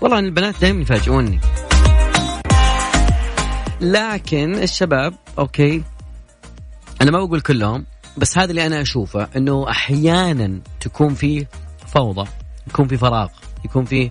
والله 0.00 0.18
البنات 0.18 0.60
دائما 0.60 0.82
يفاجئوني. 0.82 1.40
لكن 3.80 4.54
الشباب 4.54 5.14
okay 5.38 5.82
أنا 7.02 7.10
ما 7.10 7.24
بقول 7.24 7.40
كلهم 7.40 7.86
بس 8.16 8.38
هذا 8.38 8.50
اللي 8.50 8.66
أنا 8.66 8.80
أشوفه 8.82 9.28
إنه 9.36 9.70
أحيانا 9.70 10.60
تكون 10.80 11.14
في 11.14 11.46
فوضى 11.86 12.28
يكون 12.66 12.88
في 12.88 12.96
فراغ 12.96 13.28
يكون 13.64 13.84
في 13.84 14.10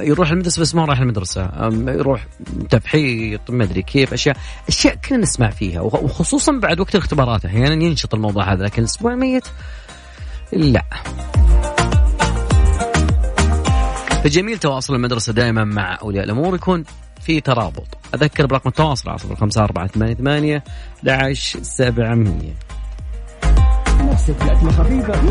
يروح 0.00 0.30
المدرسة 0.30 0.60
بس 0.60 0.74
ما 0.74 0.84
راح 0.84 1.00
المدرسة 1.00 1.50
يروح 1.88 2.26
تفحيط 2.70 3.50
ما 3.50 3.64
أدري 3.64 3.82
كيف 3.82 4.12
أشياء 4.12 4.36
أشياء 4.68 4.94
كنا 4.94 5.18
نسمع 5.18 5.50
فيها 5.50 5.80
وخصوصا 5.80 6.52
بعد 6.52 6.80
وقت 6.80 6.94
الاختبارات 6.94 7.44
أحيانا 7.44 7.84
ينشط 7.84 8.14
الموضوع 8.14 8.52
هذا 8.52 8.64
لكن 8.64 8.82
الأسبوع 8.82 9.12
الميت 9.12 9.44
لا. 10.52 10.84
فجميل 14.24 14.58
تواصل 14.58 14.94
المدرسة 14.94 15.32
دائما 15.32 15.64
مع 15.64 15.98
أولياء 16.02 16.24
الأمور 16.24 16.54
يكون 16.54 16.84
في 17.24 17.40
ترابط. 17.40 17.86
أذكر 18.14 18.46
برقم 18.46 18.68
التواصل 18.68 19.10
على 19.10 19.18
خمسة 19.18 19.64
أربعة 19.64 19.86
ثمانية 19.86 20.14
ثمانية 20.14 20.64
داعش 21.02 21.56
سبعمية 21.62 22.54
نفسك 24.00 24.36
لكمة 24.42 24.72
خفيفة 24.72 25.22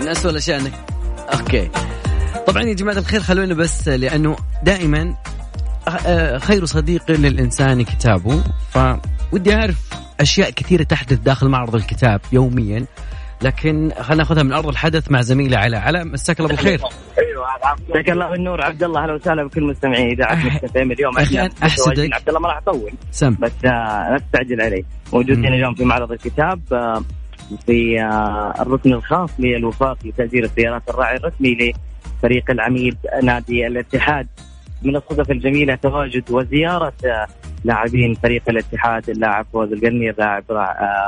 من 0.00 0.08
أسوأ 0.08 0.30
الأشياء 0.30 0.60
أنك 0.60 0.72
أوكي. 1.34 1.70
طبعا 2.46 2.62
يا 2.62 2.74
جماعة 2.74 2.98
الخير 2.98 3.20
خلونا 3.20 3.54
بس 3.54 3.88
لأنه 3.88 4.36
دائما 4.62 5.14
آه، 6.06 6.38
خير 6.38 6.64
صديق 6.64 7.10
للإنسان 7.10 7.82
كتابه. 7.82 8.42
فودي 8.70 9.54
أعرف 9.54 9.90
أشياء 10.20 10.50
كثيرة 10.50 10.82
تحدث 10.82 11.18
داخل 11.18 11.48
معرض 11.48 11.74
الكتاب 11.74 12.20
يوميا. 12.32 12.86
لكن 13.42 13.92
خلينا 14.00 14.22
ناخذها 14.22 14.42
من 14.42 14.52
أرض 14.52 14.68
الحدث 14.68 15.10
مع 15.10 15.20
زميلي 15.20 15.56
علاء 15.56 15.80
علاء 15.80 16.04
مساك 16.04 16.40
الله 16.40 16.48
بالخير. 16.48 16.80
أيوه 17.18 17.46
مساك 17.88 18.10
الله 18.10 18.30
بالنور. 18.30 18.64
عبد 18.64 18.82
الله 18.82 19.02
أهلا 19.02 19.12
وسهلا 19.12 19.44
بكل 19.44 19.62
مستمعي 19.62 20.12
إذاعة. 20.12 20.60
اليوم. 20.76 21.18
أحنا 21.18 21.50
احسدك 21.62 22.14
عبد 22.14 22.28
الله 22.28 22.40
ما 22.40 22.48
راح 22.48 22.56
أطول. 22.56 22.92
سم. 23.10 23.36
بس 23.40 23.52
آه 23.64 24.10
لا 24.10 24.18
تستعجل 24.18 24.60
علي 24.60 24.84
موجودين 25.12 25.46
اليوم 25.46 25.74
في 25.74 25.84
معرض 25.84 26.12
الكتاب 26.12 26.60
آه 26.72 27.02
في 27.66 28.00
آه 28.00 28.62
الركن 28.62 28.92
الخاص 28.92 29.30
للوفاق 29.38 29.98
لتأجير 30.04 30.44
السيارات 30.44 30.82
الراعي 30.88 31.16
الرسمي 31.16 31.74
لفريق 32.18 32.50
العميد 32.50 32.96
نادي 33.22 33.66
الاتحاد. 33.66 34.26
من 34.82 34.96
الصدف 34.96 35.30
الجميلة 35.30 35.74
تواجد 35.74 36.30
وزيارة 36.30 36.92
آه، 37.04 37.26
لاعبين 37.64 38.14
فريق 38.14 38.42
الاتحاد 38.48 39.10
اللاعب 39.10 39.46
فوز 39.52 39.72
القرني 39.72 40.10
اللاعب 40.10 40.44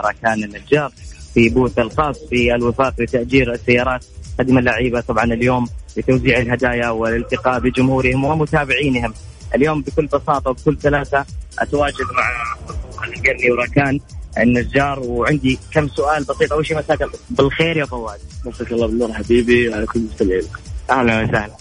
راكان 0.05 0.45
النجار. 0.45 0.91
في 1.35 1.49
بوث 1.49 1.79
الخاص 1.79 2.25
في 2.31 2.55
الوفاق 2.55 2.95
لتأجير 2.99 3.53
السيارات 3.53 4.05
قدم 4.39 4.59
اللعيبة. 4.59 5.01
طبعا 5.01 5.25
اليوم 5.25 5.69
لتوزيع 5.97 6.39
الهدايا 6.39 6.91
والالتقاء 6.91 7.61
بجمهورهم 7.61 8.25
ومتابعينهم. 8.25 9.15
اليوم 9.55 9.83
بكل 9.83 10.07
بساطة 10.07 10.51
وبكل 10.51 10.77
سلاسة 10.81 11.25
أتواجد 11.59 12.07
مع 12.17 13.07
القرني 13.07 13.51
وراكان 13.51 14.01
النجار. 14.39 15.01
وعندي 15.01 15.59
كم 15.73 15.89
سؤال 15.89 16.25
بسيط. 16.25 16.53
أول 16.53 16.67
شيء 16.67 16.79
مساك 16.79 16.99
بالخير 17.31 17.77
يا 17.77 17.85
فواز. 17.85 18.21
مساك 18.45 18.73
الله 18.73 18.87
بالنور 18.87 19.13
حبيبي 19.13 19.69
وعلى 19.69 19.87
كل 19.87 20.01
المستمعين 20.01 20.43
أهلا 20.91 21.23
وسهلا. 21.23 21.57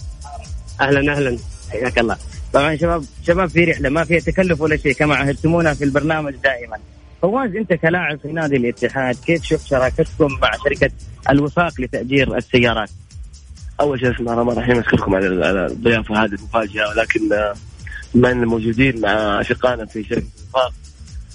أهلا 0.81 1.13
أهلا 1.13 1.37
حياك 1.71 1.99
الله. 1.99 2.17
طبعا 2.53 2.75
شباب 2.75 3.03
شباب 3.27 3.49
في 3.49 3.63
رحلة 3.63 3.89
ما 3.89 4.03
فيها 4.03 4.19
تكلف 4.19 4.61
ولا 4.61 4.77
شيء 4.77 4.93
كما 4.93 5.15
عهدتمونا 5.15 5.73
في 5.73 5.83
البرنامج 5.83 6.35
دائما. 6.43 6.77
فواز 7.21 7.55
انت 7.55 7.73
كلاعب 7.73 8.19
في 8.19 8.27
نادي 8.27 8.55
الاتحاد 8.55 9.15
كيف 9.15 9.43
شفت 9.43 9.67
شراكتكم 9.67 10.27
مع 10.41 10.51
شركة 10.63 10.91
الوفاق 11.29 11.81
لتأجير 11.81 12.37
السيارات؟ 12.37 12.89
أول 13.79 13.99
شيء 13.99 14.11
بسم 14.11 14.19
الله 14.23 14.33
الرحمن 14.33 14.51
الرحيم 14.51 14.79
أشكركم 14.79 15.15
على 15.15 15.27
الضيافه 15.65 16.23
هذه 16.23 16.33
المفاجأة 16.33 16.89
ولكن 16.89 17.33
آه، 17.33 17.53
بما 18.15 18.31
اننا 18.31 18.45
موجودين 18.45 19.01
مع 19.01 19.41
أشقائنا 19.41 19.85
في 19.85 20.03
شركة 20.03 20.27
الوفاق 20.41 20.73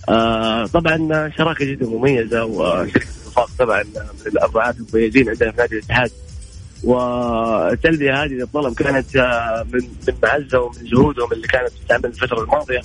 آه 0.08 0.66
طبعا 0.66 1.30
شراكة 1.38 1.64
جدا 1.64 1.86
مميزة 1.86 2.44
وشركة 2.44 3.06
الوفاق 3.22 3.50
طبعا 3.58 3.82
من 3.82 4.32
الرعاة 4.42 4.74
المميزين 4.80 5.28
عندنا 5.28 5.50
في 5.50 5.56
نادي 5.58 5.74
الاتحاد. 5.74 6.10
والتلبية 6.84 8.24
هذه 8.24 8.32
للطلب 8.32 8.74
كانت 8.74 9.16
آه، 9.16 9.66
من 9.72 9.80
من 10.08 10.14
معزة 10.22 10.60
ومن 10.60 10.84
جهودهم 10.84 11.32
اللي 11.32 11.48
كانت 11.48 11.68
تستعمل 11.68 12.06
الفترة 12.06 12.42
الماضية. 12.42 12.80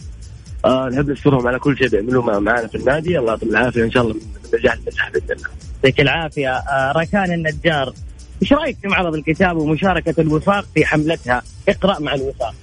آه 0.65 0.89
نحب 0.89 1.09
نشكرهم 1.09 1.47
على 1.47 1.59
كل 1.59 1.77
شيء 1.77 1.87
بيعملوه 1.87 2.39
معنا 2.39 2.67
في 2.67 2.75
النادي. 2.75 3.19
الله 3.19 3.31
يعطيهم 3.31 3.49
العافية 3.49 3.83
إن 3.83 3.91
شاء 3.91 4.03
الله 4.03 4.13
من 4.13 4.59
نجاح 4.59 4.75
لنجاح 4.75 5.09
بإذن 5.09 5.31
الله. 5.31 5.49
يعطيك 5.83 6.01
العافية. 6.01 6.49
آه 6.49 6.91
ركان 6.91 7.31
النجار 7.31 7.93
إيش 8.41 8.53
رأيك 8.53 8.77
في 8.81 8.87
معرض 8.87 9.15
الكتاب 9.15 9.57
ومشاركة 9.57 10.21
الوفاق 10.21 10.65
في 10.73 10.85
حملتها؟ 10.85 11.43
اقرأ 11.69 11.99
مع 11.99 12.13
الوفاق؟ 12.13 12.53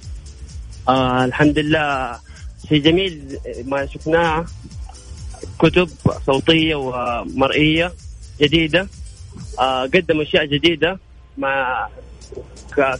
آه 0.89 1.25
الحمد 1.25 1.59
لله. 1.59 2.19
شيء 2.69 2.81
جميل 2.81 3.37
ما 3.65 3.85
شفناه. 3.85 4.45
كتب 5.59 5.89
صوتية 6.25 6.75
ومرئية 6.75 7.93
جديدة. 8.41 8.87
آه 9.59 9.81
قدم 9.83 10.21
أشياء 10.21 10.45
جديدة 10.45 10.99
مع 11.37 11.87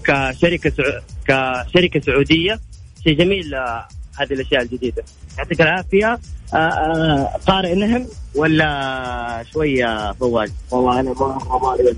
كشركة 0.03 1.01
كشركة 1.27 2.00
سعودية. 2.00 2.60
شيء 3.03 3.18
جميل. 3.18 3.56
آه، 3.56 3.88
هذه 4.19 4.33
الأشياء 4.33 4.61
الجديدة. 4.61 5.03
يعطيك 5.38 5.61
العافية. 5.61 6.19
آه، 6.53 6.57
آه، 6.57 7.23
قارئ 7.47 7.75
نهم 7.75 8.07
ولا 8.35 9.43
شوية 9.53 10.11
فواز؟ 10.11 10.51
والله 10.71 10.99
أنا 10.99 11.13
مره 11.13 11.69
مالي 11.71 11.83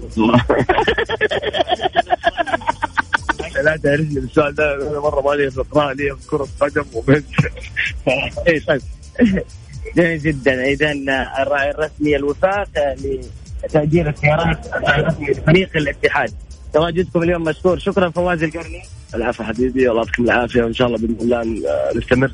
لا 3.64 3.78
تعرفني 3.78 4.20
السؤال 4.20 4.56
ده. 4.56 4.90
أنا 4.92 5.00
مرة 5.00 5.22
مالي 5.22 5.52
في 5.52 5.64
لي 5.76 6.16
في 6.16 6.28
كرة 6.28 6.48
قدم 6.60 6.84
وبس 6.94 7.24
اي 8.48 8.60
طيب. 8.60 8.82
جميل 9.96 10.20
جدا. 10.20 10.64
اذا 10.64 10.92
الراعي 11.42 11.72
الرسمي 11.72 12.16
الوفاق 12.16 12.68
لتاجير 13.64 14.10
السيارات 14.10 14.68
الرسمي 14.76 15.26
لفريق 15.28 15.70
الاتحاد. 15.78 16.34
تواجدكم 16.74 17.24
اليوم 17.24 17.44
مشكور. 17.44 17.80
شكرا 17.80 18.10
فواز 18.10 18.44
القرني. 18.44 18.84
العافيه 19.16 19.44
حبيبي 19.44 19.90
الله 19.90 20.02
يعطيكم 20.02 20.24
العافية. 20.24 20.64
وإن 20.64 20.74
شاء 20.74 20.88
الله 20.88 20.98
بإذن 20.98 21.18
الله 21.22 21.44
نستمر 21.96 22.28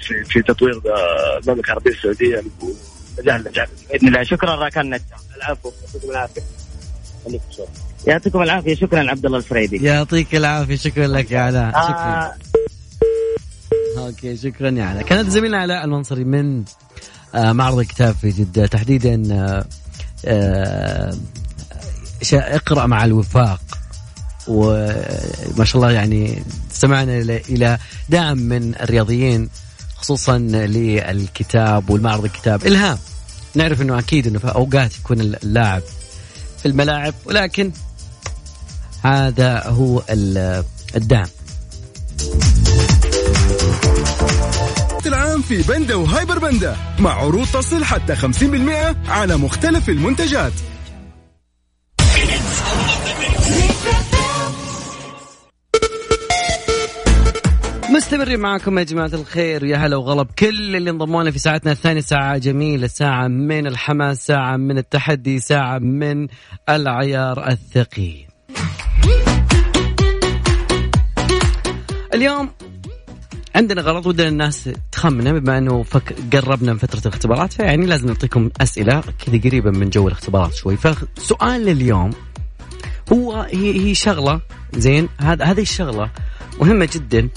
في 0.00 0.24
في 0.24 0.42
تطوير 0.42 0.82
المملكه 1.42 1.66
العربيه 1.66 1.90
السعودية 1.90 2.42
نجاح 3.20 3.38
نجاح 3.40 3.66
بإذن 3.90 4.08
الله. 4.08 4.22
شكرا 4.22 4.54
راكان 4.54 4.90
نجم 4.90 5.04
العفو 5.36 5.70
يعطيكم 5.84 6.10
العافية. 6.10 6.42
يعطيكم 8.06 8.42
العافية. 8.42 8.74
شكرا 8.74 9.10
عبد 9.10 9.26
الله 9.26 9.38
الفريدي. 9.38 9.84
يعطيك 9.84 10.34
العافية. 10.34 10.76
شكرا 10.76 11.06
لك 11.06 11.30
يا 11.30 11.40
علاء. 11.40 11.70
شكرا. 11.70 12.32
آه 13.98 14.06
أوكي 14.06 14.36
شكرا 14.36 14.70
يا 14.70 14.84
علاء. 14.84 15.02
كانت 15.02 15.30
زميلنا 15.30 15.58
علاء 15.58 15.84
المنصري 15.84 16.24
من 16.24 16.64
آه، 17.34 17.52
معرض 17.52 17.78
الكتاب 17.78 18.14
في 18.14 18.28
جدة. 18.30 18.66
تحديدا 18.66 19.22
آه، 19.32 19.64
آه، 20.26 21.14
اقرأ 22.34 22.86
مع 22.86 23.04
الوفاق. 23.04 23.60
وما 24.48 25.64
شاء 25.64 25.76
الله 25.76 25.90
يعني 25.92 26.42
استمعنا 26.72 27.18
إلى 27.48 27.78
دعم 28.08 28.38
من 28.38 28.74
الرياضيين 28.74 29.48
خصوصا 29.96 30.38
للكتاب 30.38 31.90
والمعرض 31.90 32.24
الكتاب. 32.24 32.66
إلهام. 32.66 32.98
نعرف 33.54 33.82
إنه 33.82 33.98
أكيد 33.98 34.26
إنه 34.26 34.38
في 34.38 34.48
أوقات 34.48 34.96
يكون 34.98 35.20
اللاعب 35.20 35.82
في 36.58 36.66
الملاعب 36.68 37.14
ولكن 37.24 37.72
هذا 39.02 39.62
هو 39.66 40.02
ال- 40.10 40.64
الدعم. 40.96 41.26
العام 45.06 45.42
في 45.42 45.62
بندا 45.62 45.94
وهايبر 45.94 46.38
بندا 46.38 46.76
مع 46.98 47.12
عروض 47.14 47.46
تصل 47.46 47.84
حتى 47.84 48.16
50% 48.16 48.96
على 49.08 49.36
مختلف 49.36 49.88
المنتجات. 49.88 50.52
مستمرين 58.06 58.40
معكم 58.40 58.78
يا 58.78 58.84
جماعة 58.84 59.10
الخير. 59.12 59.64
يا 59.64 59.76
هلا 59.76 59.96
وغلب 59.96 60.26
كل 60.38 60.76
اللي 60.76 60.90
انضموا 60.90 61.22
لنا 61.22 61.30
في 61.30 61.38
ساعتنا. 61.38 61.72
الثانية 61.72 62.00
ساعة 62.00 62.38
جميلة. 62.38 62.86
ساعة 62.86 63.28
من 63.28 63.66
الحماس 63.66 64.26
ساعة 64.26 64.56
من 64.56 64.78
التحدي 64.78 65.38
ساعة 65.38 65.78
من 65.78 66.28
العيار 66.68 67.48
الثقيل. 67.48 68.26
اليوم 72.14 72.50
عندنا 73.54 73.82
غلط 73.82 74.06
ودنا 74.06 74.28
الناس 74.28 74.70
تخمنه 74.92 75.32
بما 75.32 75.58
إنه 75.58 75.82
فك 75.82 76.14
قربنا 76.32 76.72
من 76.72 76.78
فترة 76.78 77.00
الاختبارات 77.00 77.52
فيعني 77.52 77.86
لازم 77.86 78.08
نعطيكم 78.08 78.50
أسئلة 78.60 79.00
كذا 79.00 79.40
قريبة 79.44 79.70
من 79.70 79.90
جو 79.90 80.08
الاختبارات 80.08 80.54
شوي. 80.54 80.76
فسؤال 80.76 81.68
اليوم 81.68 82.10
هو 83.12 83.32
هي 83.32 83.80
هي 83.80 83.94
شغلة 83.94 84.40
زين 84.74 85.08
هذا 85.20 85.44
هذه 85.44 85.62
الشغلة 85.62 86.10
مهمة 86.60 86.88
جدا. 86.92 87.28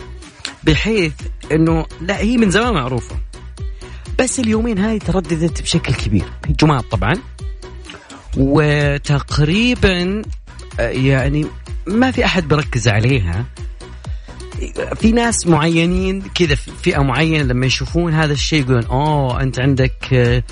بحيث 0.63 1.13
إنه 1.51 1.85
لا 2.01 2.17
هي 2.19 2.37
من 2.37 2.49
زمان 2.49 2.73
معروفة. 2.73 3.15
بس 4.19 4.39
اليومين 4.39 4.77
هاي 4.77 4.99
ترددت 4.99 5.61
بشكل 5.61 5.93
كبير. 5.93 6.25
جمعة 6.49 6.81
طبعا. 6.91 7.13
وتقريبا 8.37 10.21
يعني 10.79 11.45
ما 11.87 12.11
في 12.11 12.25
أحد 12.25 12.47
بركز 12.47 12.87
عليها. 12.87 13.45
في 14.95 15.11
ناس 15.11 15.47
معينين 15.47 16.21
كذا 16.21 16.55
فئة 16.55 17.01
معينة 17.01 17.43
لما 17.43 17.65
يشوفون 17.65 18.13
هذا 18.13 18.33
الشيء 18.33 18.61
يقولون 18.61 18.85
أوه 18.85 19.41
أنت 19.41 19.59
عندك 19.59 20.13
آه، 20.13 20.43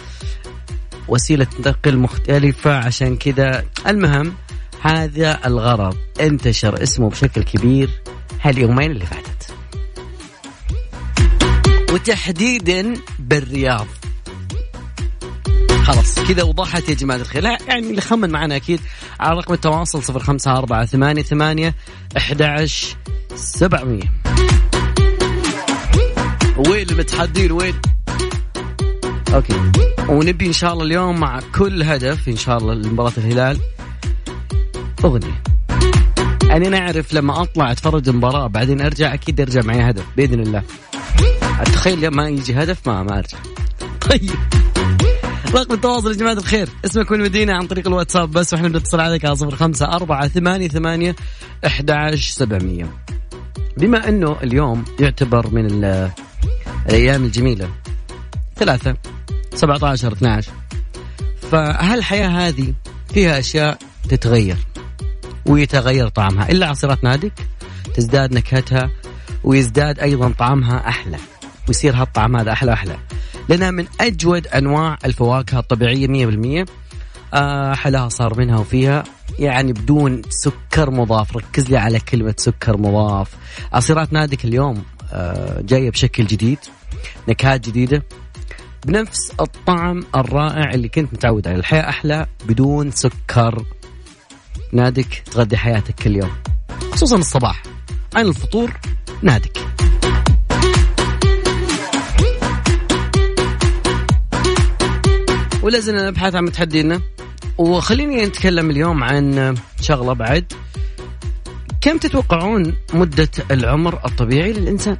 وسيلة 1.08 1.48
نقل 1.60 1.98
مختلفة 1.98 2.76
عشان 2.78 3.18
كذا. 3.18 3.66
المهم 3.88 4.34
هذا 4.82 5.40
الغرض. 5.48 5.98
انتشر 6.22 6.84
اسمه 6.84 7.10
بشكل 7.10 7.44
كبير 7.44 7.90
هاليومين 8.42 8.92
اللي 8.92 9.06
فاتت. 9.06 9.37
وتحديدا 11.92 12.94
بالرياض. 13.20 13.88
خلاص 15.84 16.20
كذا 16.20 16.44
وضحت 16.44 16.90
يا 16.90 16.94
جماعة 16.94 17.18
الخير. 17.18 17.44
يعني 17.44 17.90
اللي 17.90 18.02
خمن 18.02 18.30
معنا 18.30 18.56
أكيد 18.56 18.80
على 19.20 19.40
رقم 19.40 19.54
التواصل 19.54 20.04
صفر 20.04 20.20
خمسة 20.20 20.58
أربعة 20.58 20.86
ثمانية 20.86 21.22
ثمانية 21.22 21.76
أحد 22.18 22.68
سبعمية. 23.36 24.12
وين 26.58 26.90
المتحدين؟ 26.90 27.52
وين؟ 27.52 27.74
أوكي. 29.34 29.72
ونبي 30.10 30.48
إن 30.48 30.54
شاء 30.54 30.74
الله 30.74 30.84
اليوم 30.84 31.20
مع 31.20 31.40
كل 31.56 31.84
هدف 31.84 32.28
إن 32.28 32.38
شاء 32.38 32.58
الله 32.58 32.74
لمباراة 32.74 33.14
الهلال. 33.18 33.60
أغنية. 35.06 35.44
يعني 36.44 36.68
أنا 36.68 36.78
أعرف 36.78 37.14
لما 37.14 37.42
أطلع 37.42 37.72
أتفرج 37.72 38.10
المباراة 38.10 38.48
بعدين 38.48 38.82
أرجع 38.82 39.14
أكيد 39.14 39.42
أرجع 39.42 39.62
معي 39.64 39.90
هدف 39.90 40.06
بإذن 40.18 40.40
الله. 40.40 40.64
أتخيل 41.62 42.08
ما 42.08 42.30
يجي 42.30 42.54
هدف 42.54 42.88
ما 42.90 43.04
ما 43.04 43.18
أرجع. 43.18 43.38
طيب. 44.10 44.32
رقم 45.56 45.74
التواصل 45.74 46.12
يا 46.12 46.18
جماعة 46.18 46.34
الخير. 46.34 46.70
اسمك 46.86 47.12
والمدينة 47.12 47.54
عن 47.54 47.68
طريق 47.68 47.88
الواتساب 47.88 48.32
بس 48.32 48.54
وإحنا 48.54 48.68
بنتصل 48.68 49.00
عليك 49.00 49.26
على 49.26 49.36
صفر 49.36 49.56
خمسة 49.56 49.86
أربعة 49.86 50.28
ثمانية 50.28 50.68
ثمانية 50.68 51.16
أحد 51.66 52.16
سبعمية. 52.16 52.90
بما 53.78 54.10
أنه 54.10 54.36
اليوم 54.44 54.86
يعتبر 55.00 55.48
من 55.52 55.66
ال- 55.66 56.12
الأيام 56.90 57.24
الجميلة 57.24 57.70
ثلاثة 58.56 58.96
سبعة 59.56 59.86
عشر 59.92 60.12
12 60.14 60.52
فهالحياة 61.52 62.28
هذه 62.28 62.74
فيها 63.14 63.40
أشياء 63.40 63.78
تتغير 64.10 64.58
ويتغير 65.46 66.08
طعمها؟ 66.08 66.50
إلا 66.52 66.68
عصيرات 66.68 67.04
نادك 67.04 67.34
تزداد 67.96 68.34
نكهتها 68.34 68.90
ويزداد 69.44 70.00
أيضا 70.00 70.34
طعمها 70.40 70.88
أحلى. 70.88 71.18
ويصير 71.68 71.96
هالطعم 71.96 72.36
هذا 72.36 72.52
أحلى 72.52 72.74
أحلى. 72.74 72.98
لأنها 73.50 73.72
من 73.72 73.86
أجود 74.02 74.48
أنواع 74.48 74.98
الفواكه 75.06 75.60
الطبيعية 75.60 76.08
100% 76.08 76.66
آه 77.34 77.74
حلاها 77.74 78.10
صار 78.10 78.40
منها 78.40 78.60
وفيها. 78.60 79.04
يعني 79.40 79.74
بدون 79.74 80.22
سكر 80.30 80.92
مضاف. 80.92 81.38
ركز 81.38 81.70
لي 81.70 81.78
على 81.78 82.00
كلمة 82.00 82.36
سكر 82.38 82.78
مضاف. 82.78 83.30
عصيرات 83.74 84.14
نادك 84.14 84.46
اليوم 84.46 84.84
آه 85.14 85.62
جاية 85.62 85.92
بشكل 85.92 86.26
جديد 86.26 86.60
نكهات 87.30 87.70
جديدة. 87.70 88.04
بنفس 88.86 89.32
الطعم 89.40 90.04
الرائع 90.16 90.74
اللي 90.74 90.90
كنت 90.90 91.14
متعود 91.14 91.48
عليه. 91.48 91.58
الحياة 91.60 91.90
أحلى 91.90 92.28
بدون 92.46 92.92
سكر 92.92 93.66
نادك 94.74 95.24
تغذي 95.32 95.58
حياتك 95.58 95.96
كل 95.96 96.16
يوم. 96.16 96.32
خصوصا 96.92 97.18
الصباح. 97.18 97.64
عن 98.16 98.26
الفطور 98.26 98.74
نادك. 99.22 99.58
ولا 105.68 105.80
زلنا 105.80 106.10
نبحث 106.10 106.36
عن 106.36 106.44
متحدينا. 106.44 107.02
وخليني 107.58 108.26
نتكلم 108.26 108.70
اليوم 108.70 109.04
عن 109.04 109.56
شغلة 109.82 110.14
بعد. 110.14 110.54
كم 111.82 111.98
تتوقعون 111.98 112.76
مدة 112.94 113.30
العمر 113.52 114.00
الطبيعي 114.06 114.54
للإنسان؟ 114.54 114.98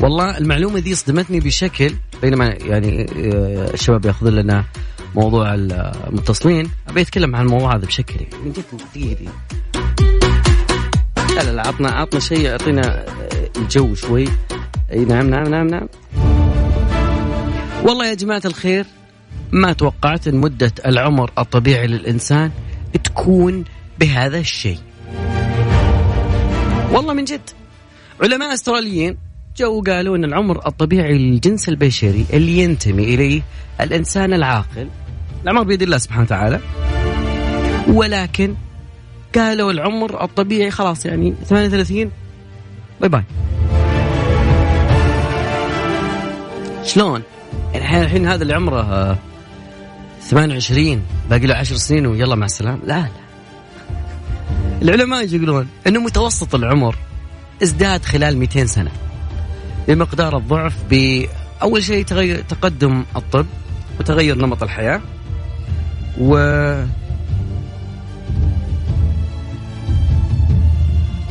والله 0.00 0.38
المعلومة 0.38 0.78
دي 0.78 0.94
صدمتني 0.94 1.40
بشكل 1.40 1.94
بينما 2.22 2.46
يعني 2.46 3.02
آه، 3.02 3.74
الشباب 3.74 4.06
يأخذون 4.06 4.32
لنا 4.32 4.64
موضوع 5.14 5.54
المتصلين 5.54 6.70
أبي 6.88 7.00
أتكلم 7.00 7.36
عن 7.36 7.44
الموضوع 7.46 7.76
هذا 7.76 7.86
بشكل 7.86 8.26
من 8.44 8.52
جد 8.52 8.64
دقيقة 8.94 9.32
لا 11.36 11.42
لا 11.42 11.50
لا 11.50 11.66
عطنا 11.66 11.88
عطنا 11.88 12.20
شيء 12.20 12.40
يعطينا 12.40 13.04
آه، 13.04 13.48
الجو 13.56 13.94
شوي. 13.94 14.24
أي 14.92 15.04
نعم 15.04 15.30
نعم 15.30 15.48
نعم 15.48 15.66
نعم. 15.66 15.88
والله 17.84 18.06
يا 18.08 18.14
جماعة 18.14 18.42
الخير 18.44 18.86
ما 19.56 19.72
توقعت 19.72 20.28
إن 20.28 20.36
مدة 20.36 20.72
العمر 20.86 21.30
الطبيعي 21.38 21.86
للإنسان 21.86 22.50
تكون 23.04 23.64
بهذا 23.98 24.38
الشيء. 24.38 24.78
والله 26.92 27.14
من 27.14 27.24
جد. 27.24 27.40
علماء 28.22 28.54
أستراليين 28.54 29.16
جو 29.56 29.82
قالوا 29.82 30.16
إن 30.16 30.24
العمر 30.24 30.66
الطبيعي 30.66 31.18
للجنس 31.18 31.68
البشري 31.68 32.26
اللي 32.32 32.58
ينتمي 32.58 33.04
إليه 33.04 33.42
الإنسان 33.80 34.32
العاقل 34.32 34.88
العمر 35.44 35.62
بيد 35.62 35.82
الله 35.82 35.98
سبحانه 35.98 36.22
وتعالى. 36.22 36.60
ولكن 37.88 38.54
قالوا 39.34 39.72
العمر 39.72 40.24
الطبيعي 40.24 40.70
خلاص 40.70 41.06
يعني 41.06 41.34
38 41.44 42.10
باي 43.00 43.08
باي. 43.08 43.24
شلون؟ 46.84 47.22
يعني 47.74 48.04
الحين 48.04 48.28
هذا 48.28 48.42
اللي 48.42 48.54
عمره 48.54 49.18
28 50.30 50.92
آه، 50.92 51.00
باقي 51.30 51.46
له 51.46 51.54
10 51.54 51.76
سنين 51.76 52.06
ويلا 52.06 52.34
مع 52.34 52.46
السلامة. 52.46 52.78
لا 52.84 53.00
لا. 53.00 53.08
العلماء 54.82 55.34
يقولون 55.34 55.68
إنه 55.86 56.00
متوسط 56.00 56.54
العمر 56.54 56.96
ازداد 57.62 58.04
خلال 58.04 58.36
200 58.38 58.66
سنة 58.66 58.90
بمقدار 59.88 60.36
الضعف 60.36 60.74
بأول 60.90 61.84
شيء 61.84 62.04
تغير 62.04 62.40
تقدم 62.48 63.04
الطب 63.16 63.46
وتغير 64.00 64.38
نمط 64.38 64.62
الحياة 64.62 65.00
و 66.18 66.36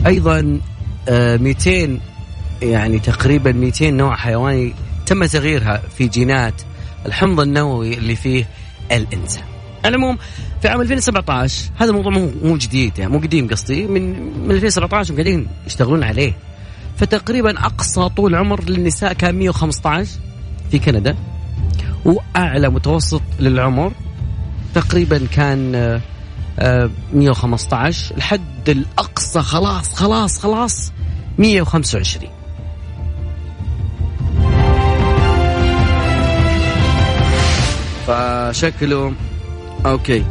أيضا 0.05 0.59
200 1.09 1.69
آه، 1.69 2.65
يعني 2.65 2.99
تقريبا 2.99 3.51
200 3.51 3.91
نوع 3.91 4.15
حيواني 4.15 4.73
تم 5.05 5.25
تغييرها 5.25 5.81
في 5.97 6.07
جينات. 6.07 6.61
الحمض 7.05 7.39
النووي 7.39 7.93
اللي 7.93 8.15
فيه 8.15 8.45
الإنسان. 8.91 9.43
العموم 9.85 10.17
في 10.61 10.67
عام 10.67 10.81
2017 10.81 11.71
هذا 11.75 11.89
الموضوع 11.89 12.11
مو 12.43 12.57
جديد 12.57 12.99
يعني 12.99 13.11
مو 13.11 13.19
قديم 13.19 13.47
قصدي 13.47 13.87
من 13.87 14.21
من 14.47 14.51
2017 14.51 15.13
قاعدين 15.13 15.47
يشتغلون 15.67 16.03
عليه. 16.03 16.33
فتقريبا 16.97 17.59
أقصى 17.59 18.09
طول 18.09 18.35
عمر 18.35 18.63
للنساء 18.63 19.13
كان 19.13 19.35
115 19.35 20.09
في 20.71 20.79
كندا 20.79 21.15
وأعلى 22.05 22.69
متوسط 22.69 23.21
للعمر 23.39 23.91
تقريبا 24.75 25.25
كان 25.25 25.71
115 27.13 28.13
آه، 28.13 28.17
الحد 28.17 28.69
الأقصى 28.69 29.41
خلاص 29.41 29.93
خلاص 29.93 30.39
خلاص 30.39 30.91
125 31.37 32.34
فشكله 38.07 39.13
أوكي. 39.85 40.25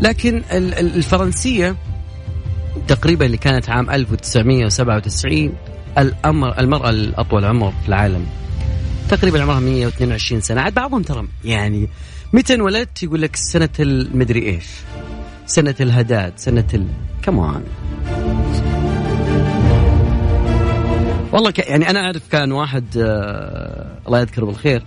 لكن 0.00 0.42
الفرنسية 0.52 1.76
تقريبا 2.88 3.26
اللي 3.26 3.36
كانت 3.36 3.70
عام 3.70 3.90
1997 3.90 5.52
الأمر 5.98 6.58
المرأة 6.58 6.90
الأطول 6.90 7.44
عمر 7.44 7.72
في 7.82 7.88
العالم. 7.88 8.26
تقريبا 9.08 9.42
عمرها 9.42 9.60
122 9.60 10.40
سنة. 10.40 10.60
عاد 10.60 10.74
بعضهم 10.74 11.02
ترى 11.02 11.28
يعني 11.44 11.88
متى 12.32 12.54
انولدت؟ 12.54 13.02
يقول 13.02 13.22
لك 13.22 13.36
سنة 13.36 13.68
المدري 13.80 14.42
إيش. 14.42 14.66
سنة 15.46 15.74
الهداد 15.80 16.32
سنة 16.36 16.66
ال... 16.74 16.86
كمان 17.22 17.62
والله. 21.32 21.52
يعني 21.58 21.90
أنا 21.90 22.04
أعرف 22.04 22.22
كان 22.30 22.52
واحد 22.52 22.84
آه... 22.96 23.98
الله 24.06 24.20
يذكره 24.20 24.44
بالخير 24.44 24.82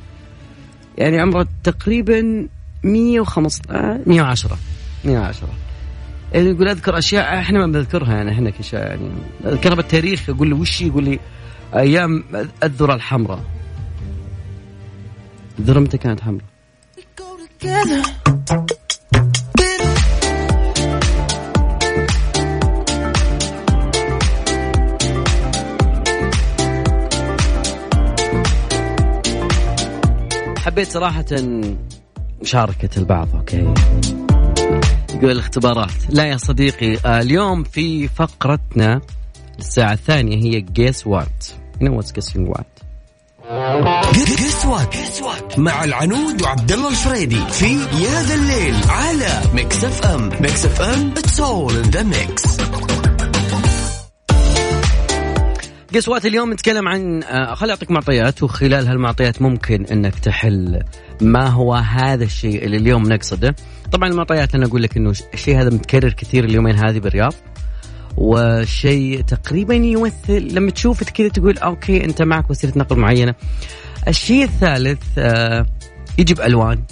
يعني 0.98 1.20
عمره 1.20 1.48
تقريبا 1.64 2.48
115 2.84 4.00
110 4.06 4.58
110 5.06 5.50
يعني 6.34 6.50
يقول 6.50 6.68
أذكر 6.68 6.98
أشياء 6.98 7.40
إحنا 7.40 7.60
ما 7.60 7.66
بنذكرها 7.66 8.16
يعني 8.16 8.32
إحنا 8.32 8.50
كشا 8.50 8.78
يعني 8.78 9.10
اذكرها 9.46 9.76
بالتاريخ 9.76 10.30
أقول 10.30 10.50
له 10.50 10.56
وش 10.56 10.82
يقول 10.82 11.04
لي؟ 11.04 11.20
أيام 11.76 12.24
الذرة 12.64 12.94
الحمراء. 12.94 13.44
الذره 15.60 15.80
متى 15.80 15.98
كانت 15.98 16.22
حمراء؟ 16.22 16.46
حبيت 30.76 30.92
صراحة 30.92 31.26
مشاركة 32.42 32.90
البعض 32.98 33.28
okay. 33.36 33.74
يقول 35.14 35.32
الاختبارات. 35.32 35.92
لا 36.10 36.24
يا 36.26 36.38
صديقي 36.38 37.20
اليوم 37.22 37.64
في 37.64 38.08
فقرتنا 38.08 39.02
الساعة 39.60 39.94
الثانية 39.94 40.38
هي 40.38 40.62
guess 40.62 41.08
what 41.08 41.46
You 41.82 41.86
know 41.88 41.92
what's 41.92 42.12
guessing 42.12 42.54
what? 42.54 42.66
guess 44.14 44.66
what 45.22 45.60
مع 45.60 45.84
العنود 45.84 46.42
وعبد 46.42 46.72
الله 46.72 46.90
الفريدي 46.90 47.46
في 47.52 47.74
يا 47.76 48.24
ذا 48.24 48.36
الليل 48.36 48.76
على 48.90 49.42
Mix 49.54 49.84
FM 49.84 50.30
Mix 50.42 50.66
FM 50.66 51.12
it's 51.18 51.40
all 51.40 51.78
in 51.78 51.90
the 51.90 52.04
mix 52.04 52.58
قسوات 55.94 56.26
اليوم 56.26 56.54
نتكلم 56.54 56.88
عن 56.88 57.24
آه، 57.24 57.54
خلي 57.54 57.72
أعطيك 57.72 57.92
معطيات 57.92 58.44
وخلال 58.44 58.88
هالمعطيات 58.88 59.42
ممكن 59.42 59.86
إنك 59.86 60.20
تحل 60.20 60.82
ما 61.22 61.48
هو 61.48 61.74
هذا 61.74 62.24
الشيء 62.24 62.66
اللي 62.66 62.78
اليوم 62.78 63.04
نقصده. 63.04 63.56
طبعا 63.92 64.10
المعطيات 64.10 64.56
أنا 64.56 64.66
أقول 64.66 64.84
لك 64.84 64.98
إنه 64.98 65.14
الشيء 65.34 65.62
هذا 65.62 65.70
متكرر 65.70 66.10
كثير 66.10 66.44
اليومين 66.44 66.76
هذه 66.76 67.00
بالرياض 67.00 67.34
وشيء 68.18 69.22
تقريبا 69.22 69.76
يمثل 69.76 70.48
لما 70.54 70.72
تشوف 70.72 71.04
كذا 71.04 71.28
تقول 71.28 71.58
أوكي 71.58 72.06
أنت 72.06 72.22
معك 72.22 72.50
وسيلة 72.50 72.74
نقل 72.76 72.96
معينة. 72.96 73.36
الشيء 74.08 74.44
الثالث 74.44 75.04
آه، 75.18 75.66
يجب 76.18 76.42
ألوان. 76.42 76.84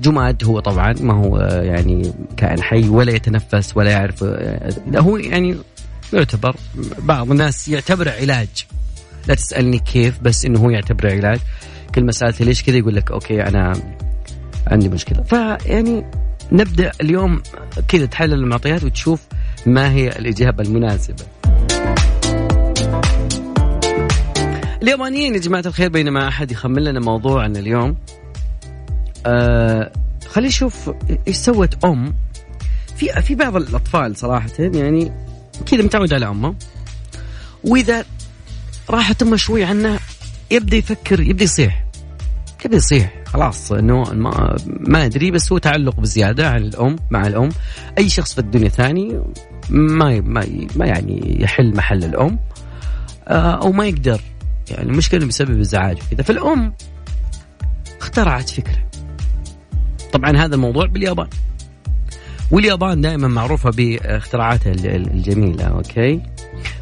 جماد 0.00 0.44
هو 0.44 0.60
طبعا 0.60 0.94
ما 1.00 1.14
هو 1.14 1.36
آه، 1.36 1.62
يعني 1.62 2.12
كائن 2.36 2.62
حي 2.62 2.88
ولا 2.88 3.12
يتنفس 3.12 3.76
ولا 3.76 3.90
يعرف 3.90 4.24
هو 4.96 5.16
يعني 5.16 5.56
يعتبر 6.18 6.56
بعض 6.98 7.30
الناس 7.30 7.68
يعتبره 7.68 8.10
علاج. 8.10 8.66
لا 9.26 9.34
تسألني 9.34 9.78
كيف 9.78 10.20
بس 10.20 10.44
إنه 10.44 10.60
هو 10.60 10.70
يعتبره 10.70 11.10
علاج. 11.12 11.38
كل 11.94 12.04
ما 12.04 12.12
سالته 12.12 12.44
ليش 12.44 12.62
كذا 12.62 12.76
يقول 12.76 12.96
لك 12.96 13.10
أوكي 13.10 13.42
أنا 13.42 13.72
عندي 14.66 14.88
مشكلة. 14.88 15.22
فيعني 15.22 16.04
نبدأ 16.52 16.92
اليوم 17.00 17.42
كذا 17.88 18.06
تحلل 18.06 18.32
المعطيات 18.32 18.84
وتشوف 18.84 19.20
ما 19.66 19.92
هي 19.92 20.08
الإجابة 20.08 20.64
المناسبة. 20.64 21.24
اليابانيين 24.82 25.34
يا 25.34 25.40
جماعة 25.40 25.62
الخير 25.66 25.88
بينما 25.88 26.28
أحد 26.28 26.52
يخمن 26.52 26.82
لنا 26.82 27.00
موضوعنا 27.00 27.58
اليوم 27.58 27.96
آه 29.26 29.92
خلينا 30.28 30.48
نشوف 30.48 30.90
إيش 31.28 31.36
سوت 31.36 31.84
أم. 31.84 32.14
في 32.96 33.22
في 33.22 33.34
بعض 33.34 33.56
الأطفال 33.56 34.16
صراحة 34.16 34.50
يعني 34.58 35.12
كذا 35.66 35.82
متعود 35.82 36.14
على 36.14 36.26
أمه. 36.28 36.54
وإذا 37.64 38.04
راحت 38.90 39.22
امه 39.22 39.36
شوي 39.36 39.64
عنه 39.64 39.98
يبدأ 40.50 40.76
يفكر 40.76 41.20
يبدأ 41.20 41.44
يصيح. 41.44 41.84
يبدا 42.64 42.76
يصيح. 42.76 43.24
خلاص 43.26 43.72
إنه 43.72 44.02
ما, 44.02 44.56
ما 44.66 45.04
أدري 45.04 45.30
بس 45.30 45.52
هو 45.52 45.58
تعلق 45.58 46.00
بزيادة 46.00 46.50
عن 46.50 46.62
الأم 46.62 46.96
مع 47.10 47.26
الأم. 47.26 47.48
أي 47.98 48.08
شخص 48.08 48.32
في 48.34 48.38
الدنيا 48.38 48.68
ثاني 48.68 49.20
ما 49.70 50.20
ما, 50.20 50.46
ما 50.76 50.86
يعني 50.86 51.36
يحل 51.40 51.76
محل 51.76 52.04
الأم 52.04 52.38
آه، 53.28 53.62
أو 53.62 53.72
ما 53.72 53.86
يقدر. 53.86 54.20
يعني 54.70 54.90
المشكلة 54.90 55.26
بسبب 55.26 55.60
الزعاج 55.60 55.98
وكذا. 56.02 56.22
فالأم 56.22 56.74
اخترعت 58.00 58.48
فكرة. 58.48 58.84
طبعا 60.12 60.36
هذا 60.36 60.54
الموضوع 60.54 60.86
باليابان. 60.86 61.28
واليابان 62.50 63.00
دائما 63.00 63.28
معروفة 63.28 63.70
باختراعاتها 63.70 64.72
الجميلة 64.72 65.64
أوكي؟ 65.64 66.20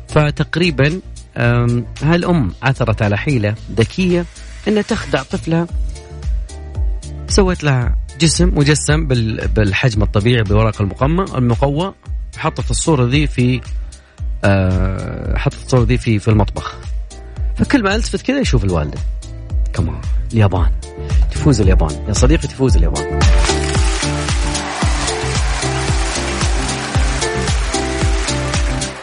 فتقريبا 0.08 1.00
هالأم 2.02 2.52
عثرت 2.62 3.02
على 3.02 3.18
حيلة 3.18 3.54
ذكية 3.76 4.26
إنها 4.68 4.82
تخدع 4.82 5.22
طفلها. 5.22 5.66
سوت 7.28 7.64
لها 7.64 7.96
جسم 8.20 8.58
مجسم 8.58 9.06
بالحجم 9.06 10.02
الطبيعي 10.02 10.42
بالورق 10.42 10.80
المقمى 10.80 11.24
المقوى 11.34 11.94
حطت 12.36 12.70
الصورة 12.70 13.04
ذي 13.04 13.26
في 13.26 13.60
أه 14.44 15.36
حطت 15.36 15.64
الصورة 15.64 15.84
ذي 15.84 15.98
في 15.98 16.18
في 16.18 16.28
المطبخ. 16.28 16.76
فكل 17.56 17.82
ما 17.82 17.94
ألتفت 17.94 18.22
كذا 18.22 18.40
يشوف 18.40 18.64
الوالدة. 18.64 18.98
كمان 19.72 20.00
اليابان. 20.32 20.70
تفوز 21.30 21.60
اليابان. 21.60 22.04
يا 22.08 22.12
صديقي 22.12 22.48
تفوز 22.48 22.76
اليابان. 22.76 23.20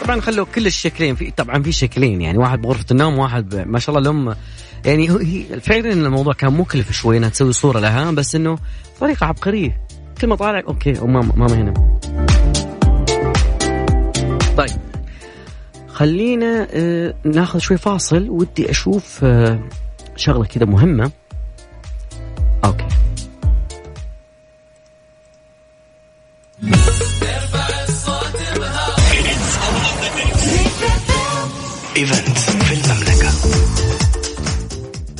طبعا 0.09 0.21
خلوا 0.21 0.45
كل 0.55 0.67
الشكلين 0.67 1.15
في 1.15 1.31
طبعا 1.31 1.63
في 1.63 1.71
شكلين 1.71 2.21
يعني 2.21 2.37
واحد 2.37 2.61
بغرفة 2.61 2.85
النوم 2.91 3.17
واحد 3.17 3.55
ب... 3.55 3.67
ما 3.67 3.79
شاء 3.79 3.97
الله 3.97 4.11
الام 4.11 4.35
يعني 4.85 5.09
هي 5.09 5.59
فعلا 5.59 5.93
الموضوع 5.93 6.33
كان 6.33 6.53
مكلف 6.53 6.91
شوي 6.91 7.17
إنها 7.17 7.29
تسوي 7.29 7.53
صورة 7.53 7.79
لها 7.79 8.11
بس 8.11 8.35
إنه 8.35 8.57
طريقة 8.99 9.25
عبقرية. 9.25 9.81
كل 10.21 10.27
ما 10.27 10.35
طالع 10.35 10.61
أوكي 10.67 10.91
ماما 10.91 11.35
ماما 11.35 11.53
هنا. 11.53 11.99
طيب 14.57 14.79
خلينا 15.87 16.67
آه 16.71 17.13
ناخذ 17.25 17.59
شوي 17.59 17.77
فاصل 17.77 18.29
ودي 18.29 18.71
أشوف 18.71 19.19
آه 19.23 19.59
شغلة 20.15 20.45
كذا 20.45 20.65
مهمة. 20.65 21.11
okay. 22.65 22.85
event 31.99 32.37
في 32.37 32.73
المملكة. 32.73 33.29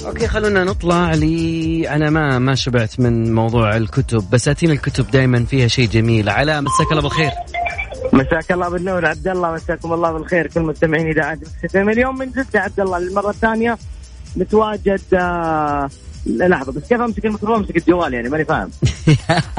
okay 0.08 0.28
خلونا 0.28 0.64
نطلع 0.64 1.12
لي 1.14 1.90
أنا 1.90 2.10
ما 2.10 2.40
ما 2.40 2.56
شبعت 2.56 3.00
من 3.00 3.34
موضوع 3.34 3.78
الكتب 3.78 4.30
بساتين 4.30 4.72
الكتب 4.72 5.12
دائما 5.12 5.46
فيها 5.46 5.68
شيء 5.68 5.88
جميل. 5.90 6.30
على 6.30 6.62
مساك 6.62 6.92
الله 6.92 7.02
بالخير. 7.02 7.32
مساك 8.14 8.52
الله 8.52 8.70
بالنور 8.70 9.06
عبد 9.06 9.28
الله 9.28 9.54
مساكم 9.54 9.94
الله 9.94 10.12
بالخير. 10.12 10.48
كل 10.48 10.62
مستمعين 10.62 11.08
إذاعة 11.08 11.40
اليوم 11.76 12.18
من 12.18 12.32
جدة 12.32 12.60
عبد 12.60 12.80
الله 12.80 13.00
للمرة 13.00 13.30
الثانية 13.30 13.78
نتواجد 14.38 15.02
آه، 15.14 15.90
لحظة 16.26 16.72
بس 16.72 16.88
كيف 16.90 17.02
أمسك 17.02 17.26
الميكروفون؟ 17.26 17.56
أمسك 17.56 17.78
الجوال 17.78 18.14
يعني 18.14 18.30
ماني 18.30 18.46
فاهم. 18.46 18.72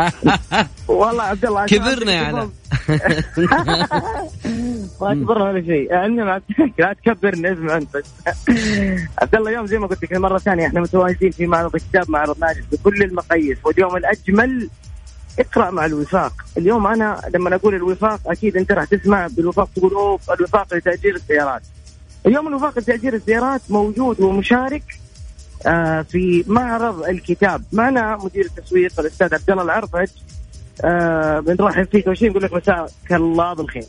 والله 0.88 1.22
عبد 1.22 1.44
الله 1.44 1.66
كبرنا 1.66 2.12
يعني 2.12 2.48
كبرنا 5.00 5.44
ولا 5.44 5.62
شيء 5.62 5.94
علمنا 5.94 6.42
لا 6.78 6.92
تكبرني 6.92 7.52
اسمع 7.52 7.76
أنت. 7.76 7.96
بس 7.96 8.06
عبد 9.22 9.34
الله 9.34 9.50
اليوم 9.50 9.66
زي 9.66 9.78
ما 9.78 9.86
قلت 9.86 10.02
لك 10.02 10.12
مرة 10.12 10.38
ثانية 10.38 10.66
إحنا 10.66 10.80
متواجدين 10.80 11.30
في 11.30 11.46
معرض 11.46 11.74
الكتاب 11.74 12.10
معرض 12.10 12.38
ناجح 12.40 12.60
بكل 12.72 13.02
المقاييس 13.02 13.58
واليوم 13.64 13.96
الأجمل 13.96 14.68
اقرأ 15.38 15.70
مع 15.70 15.84
الوفاق. 15.86 16.32
اليوم 16.56 16.86
أنا 16.86 17.20
لما 17.34 17.54
أقول 17.54 17.74
الوفاق 17.74 18.20
أكيد 18.26 18.56
أنت 18.56 18.72
راح 18.72 18.84
تسمع 18.84 19.26
بالوفاق 19.26 19.68
تقول 19.76 19.92
اوه 19.92 20.18
الوفاق 20.38 20.74
لتأجير 20.74 21.14
السيارات. 21.14 21.62
اليوم 22.26 22.48
الوفاق 22.48 22.78
لتأجير 22.78 23.14
السيارات 23.14 23.60
موجود 23.70 24.20
ومشارك 24.20 24.82
آه 25.66 26.02
في 26.02 26.44
معرض 26.46 27.02
الكتاب. 27.02 27.62
معنا 27.72 28.18
مدير 28.24 28.44
التسويق 28.44 29.00
الأستاذ 29.00 29.34
عبد 29.34 29.50
الله 29.50 29.62
العرفج. 29.62 30.08
آه 30.84 31.40
بنرحب 31.40 31.86
فيك. 31.92 32.06
اول 32.06 32.18
شيء 32.18 32.30
نقول 32.30 32.42
لك؟ 32.42 32.52
مساك 32.52 32.90
الله 33.12 33.54
بالخير. 33.54 33.84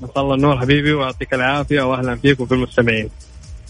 مساء 0.00 0.20
الله 0.24 0.34
النور 0.34 0.60
حبيبي 0.60 0.92
ويعطيك 0.92 1.34
العافية 1.34 1.82
واهلا 1.82 2.16
فيك 2.16 2.40
وفي 2.40 2.54
المستمعين. 2.54 3.08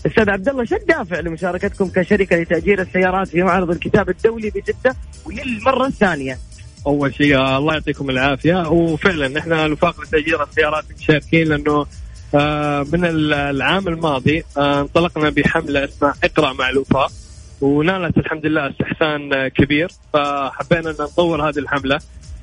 أستاذ 0.06 0.30
عبد 0.30 0.48
الله 0.48 0.64
شو 0.64 0.76
الدافع 0.76 1.20
لمشاركتكم 1.20 1.88
كشركة 1.88 2.36
لتأجير 2.36 2.80
السيارات 2.82 3.28
في 3.28 3.42
معرض 3.42 3.70
الكتاب 3.70 4.08
الدولي 4.08 4.50
بجدة 4.50 4.96
وللمرة 5.24 5.86
الثانية؟ 5.86 6.38
أول 6.86 7.14
شيء 7.14 7.36
آه، 7.36 7.58
الله 7.58 7.74
يعطيكم 7.74 8.10
العافية. 8.10 8.68
وفعلا 8.68 9.38
إحنا 9.38 9.66
الوفاق 9.66 10.00
لتاجير 10.00 10.42
السيارات 10.42 10.84
مشاركين 10.98 11.48
لأنه 11.48 11.86
آه 12.34 12.86
من 12.92 13.04
العام 13.30 13.88
الماضي 13.88 14.44
آه 14.56 14.80
انطلقنا 14.80 15.30
بحملة 15.30 15.84
اسمها 15.84 16.14
إقرأ 16.24 16.52
مع 16.52 16.68
الوفاق. 16.68 17.12
ونالت 17.60 18.18
الحمد 18.18 18.46
لله 18.46 18.70
استحسان 18.70 19.48
كبير. 19.48 19.88
فحبينا 20.12 20.90
أن 20.90 20.96
نطور 21.00 21.48
هذه 21.48 21.58
الحملة. 21.58 21.98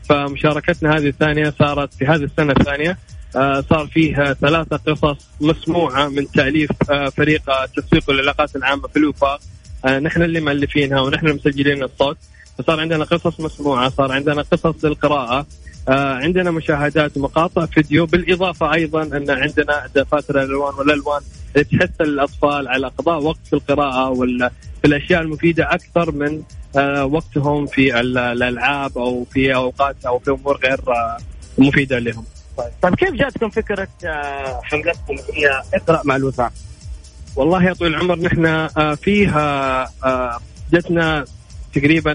فمشاركتنا 0.10 0.98
هذه 0.98 1.08
الثانية 1.08 1.54
صارت 1.60 1.94
في 1.94 2.06
هذه 2.06 2.24
السنة 2.24 2.54
الثانية. 2.60 2.98
صار 3.70 3.88
فيها 3.94 4.34
ثلاثة 4.34 4.78
قصص 4.78 5.26
مسموعة 5.42 6.08
من 6.10 6.32
تأليف 6.32 6.70
آه، 6.92 7.10
فريق 7.10 7.42
التسويق 7.50 8.04
والعلاقات 8.10 8.56
العامة 8.56 8.88
في 8.88 9.00
الوفاق 9.00 9.40
آه، 9.86 10.00
نحن 10.00 10.22
اللي 10.22 10.42
مؤلفينها 10.42 11.02
ونحن 11.02 11.28
مسجلين 11.28 11.84
الصوت. 11.84 12.18
فصار 12.58 12.80
عندنا 12.80 13.04
قصص 13.04 13.40
مسموعة 13.40 13.90
صار 13.90 14.12
عندنا 14.12 14.42
قصص 14.42 14.86
للقراءة. 14.86 15.46
عندنا 15.88 16.52
مشاهدات 16.52 17.18
ومقاطع 17.18 17.66
فيديو 17.66 18.06
بالإضافة 18.06 18.74
أيضا 18.74 19.04
أن 19.04 19.30
عندنا 19.30 19.90
دفاتر 19.96 20.44
الألوان 20.44 20.74
والألوان 20.74 21.22
تحث 21.56 22.02
الأطفال 22.02 22.68
على 22.68 22.88
قضاء 22.88 23.24
وقت 23.24 23.40
في 23.50 23.54
القراءة 23.54 24.10
وال 24.10 24.50
في 24.82 24.88
الأشياء 24.88 25.22
المفيدة 25.22 25.74
أكثر 25.74 26.12
من 26.12 26.44
آه، 26.76 27.06
وقتهم 27.06 27.66
في 27.66 28.00
الألعاب 28.00 28.98
أو 28.98 29.26
في 29.26 29.56
أوقات 29.56 29.96
أو 30.06 30.20
في 30.20 30.32
أمور 30.32 30.58
غير 30.58 30.80
آه، 30.88 31.18
مفيدة 31.58 32.00
لهم. 32.00 32.26
طيب, 32.62 32.72
طيب 32.82 32.96
كيف 32.96 33.12
جاتكم 33.12 33.50
فكرة 33.50 33.88
آه، 34.06 34.62
حملتكم 34.64 35.16
هي 35.34 35.62
اقرأ 35.74 36.02
مع 36.06 36.16
الوفاء؟ 36.16 36.52
والله 37.36 37.64
يا 37.64 37.74
طويل 37.74 37.96
العمر 37.96 38.20
نحن 38.20 38.68
فيها 38.96 39.90
جتنا 40.74 41.26
تقريبا 41.74 42.14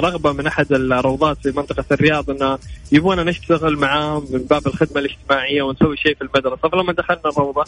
رغبة 0.00 0.32
من 0.32 0.46
أحد 0.46 0.72
الروضات 0.72 1.38
في 1.42 1.52
منطقة 1.56 1.84
الرياض 1.92 2.30
إنه 2.30 2.58
يبغونا 2.92 3.22
نشتغل 3.22 3.76
معاهم 3.76 4.26
من 4.30 4.38
باب 4.38 4.66
الخدمة 4.66 5.00
الاجتماعية 5.00 5.62
ونسوي 5.62 5.96
شيء 5.96 6.14
في 6.14 6.22
المدرسة 6.22 6.68
فلما 6.68 6.92
دخلنا 6.92 7.22
الروضة 7.26 7.64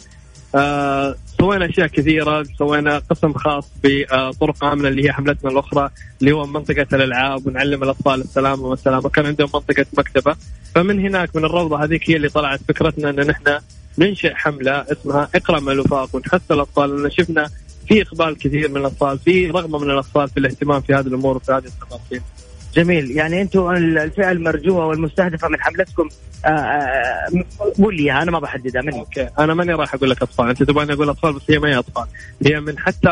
آه 0.55 1.15
سوينا 1.39 1.65
أشياء 1.65 1.87
كثيرة. 1.87 2.43
سوينا 2.43 2.97
قسم 3.09 3.33
خاص 3.33 3.71
بطرق 3.83 4.63
آمنة 4.63 4.87
اللي 4.87 5.05
هي 5.05 5.11
حملتنا 5.11 5.51
الأخرى 5.51 5.89
اللي 6.21 6.31
هو 6.31 6.45
منطقة 6.45 6.87
الألعاب 6.93 7.47
ونعلم 7.47 7.83
الأطفال 7.83 8.21
السلامة 8.21 8.63
والسلامة. 8.63 9.09
كان 9.09 9.25
عندهم 9.25 9.49
منطقة 9.53 9.85
مكتبة. 9.97 10.35
فمن 10.75 10.99
هناك 10.99 11.35
من 11.35 11.45
الروضة 11.45 11.83
هذيك 11.83 12.09
هي 12.09 12.15
اللي 12.15 12.29
طلعت 12.29 12.59
فكرتنا 12.67 13.09
إن 13.09 13.27
نحن 13.27 13.59
ننشئ 13.97 14.33
حملة 14.33 14.85
اسمها 14.91 15.29
اقرأ 15.35 15.59
مع 15.59 15.71
الوفاق 15.71 16.15
ونحث 16.15 16.51
الأطفال. 16.51 17.01
لأن 17.01 17.11
شفنا 17.11 17.49
في 17.87 18.01
إقبال 18.01 18.37
كثير 18.37 18.69
من 18.69 18.77
الأطفال 18.77 19.19
في 19.19 19.47
رغبة 19.47 19.79
من 19.79 19.91
الأطفال 19.91 20.29
في 20.29 20.37
الاهتمام 20.37 20.81
في 20.81 20.93
هذه 20.93 21.07
الأمور 21.07 21.35
وفي 21.37 21.51
هذه 21.51 21.65
التفاصيل 21.65 22.21
جميل. 22.75 23.11
يعني 23.11 23.41
أنتم 23.41 23.69
الفئة 23.71 24.31
المرجوة 24.31 24.85
والمستهدفة 24.85 25.47
من 25.47 25.61
حملتكم 25.61 26.09
آه، 26.45 26.49
آه، 26.49 27.45
قول 27.77 27.95
لي 27.95 28.11
أنا 28.11 28.31
ما 28.31 28.39
بحددها. 28.39 28.81
مني. 28.81 28.99
أوكي. 28.99 29.29
أنا 29.39 29.53
ماني 29.53 29.73
راح 29.73 29.93
أقول 29.93 30.09
لك 30.09 30.21
أطفال. 30.21 30.49
أنت 30.49 30.63
تبغاني 30.63 30.93
أقول 30.93 31.09
أطفال 31.09 31.33
بس 31.33 31.41
هي 31.49 31.59
ما 31.59 31.69
هي 31.69 31.77
أطفال. 31.77 32.05
هي 32.45 32.59
من 32.59 32.79
حتى 32.79 33.09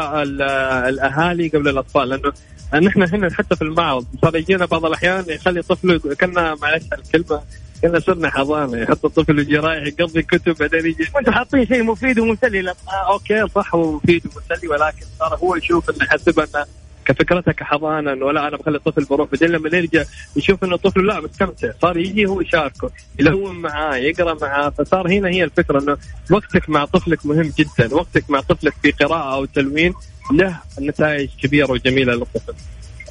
الأهالي 0.89 1.47
قبل 1.47 1.67
الأطفال. 1.69 2.09
لأنه 2.09 2.31
نحن 2.73 3.03
هنا 3.03 3.33
حتى 3.33 3.55
في 3.55 3.61
المعرض. 3.61 4.05
صار 4.21 4.35
يجينا 4.35 4.65
بعض 4.65 4.85
الأحيان 4.85 5.23
يخلي 5.27 5.61
طفله 5.61 5.99
كنا 5.99 6.55
معلش 6.61 6.83
الكلمة 6.93 7.41
كنا 7.81 7.99
صرنا 7.99 8.29
حضانة. 8.29 8.77
يحط 8.77 9.05
الطفل 9.05 9.39
يجي 9.39 9.57
رايح 9.57 9.87
يقضي 9.87 10.21
كتب 10.21 10.55
بعدين 10.59 10.85
يجي 10.85 11.09
وأنتم 11.15 11.31
حاطين 11.31 11.65
شيء 11.65 11.83
مفيد 11.83 12.19
ومسلي. 12.19 12.69
آه 12.69 12.73
أوكي 13.13 13.47
صح 13.55 13.75
هو 13.75 13.91
مفيد 13.91 14.23
ومسلي 14.25 14.67
ولكن 14.67 15.05
صار 15.19 15.35
هو 15.35 15.55
يشوف 15.55 15.89
إنه 15.89 16.05
يحسب 16.05 16.39
أنه 16.39 16.65
كفكرتها 17.09 17.51
كحضانة 17.51 18.13
إنه 18.13 18.31
لا 18.31 18.47
أنا 18.47 18.57
بخلي 18.57 18.77
الطفل 18.77 19.03
بروح. 19.03 19.29
بعدين 19.31 19.49
لما 19.49 19.77
يرجع 19.77 20.03
يشوف 20.35 20.63
إنه 20.63 20.75
الطفل 20.75 21.07
لا 21.07 21.19
مستمتع. 21.19 21.71
صار 21.81 21.97
يجي 21.97 22.25
هو 22.25 22.41
يشاركه 22.41 22.91
يلون 23.19 23.55
معاه 23.55 23.95
يقرأ 23.95 24.37
معاه. 24.41 24.69
فصار 24.69 25.07
هنا 25.07 25.29
هي 25.29 25.43
الفكرة 25.43 25.79
إنه 25.79 25.97
وقتك 26.31 26.69
مع 26.69 26.85
طفلك 26.85 27.25
مهم 27.25 27.53
جدا. 27.57 27.95
وقتك 27.95 28.29
مع 28.29 28.39
طفلك 28.39 28.73
في 28.81 28.91
قراءة 28.91 29.33
أو 29.35 29.45
تلوين 29.45 29.93
له 30.31 30.59
نتائج 30.81 31.29
كبيرة 31.41 31.71
وجميلة 31.71 32.13
للطفل. 32.13 32.53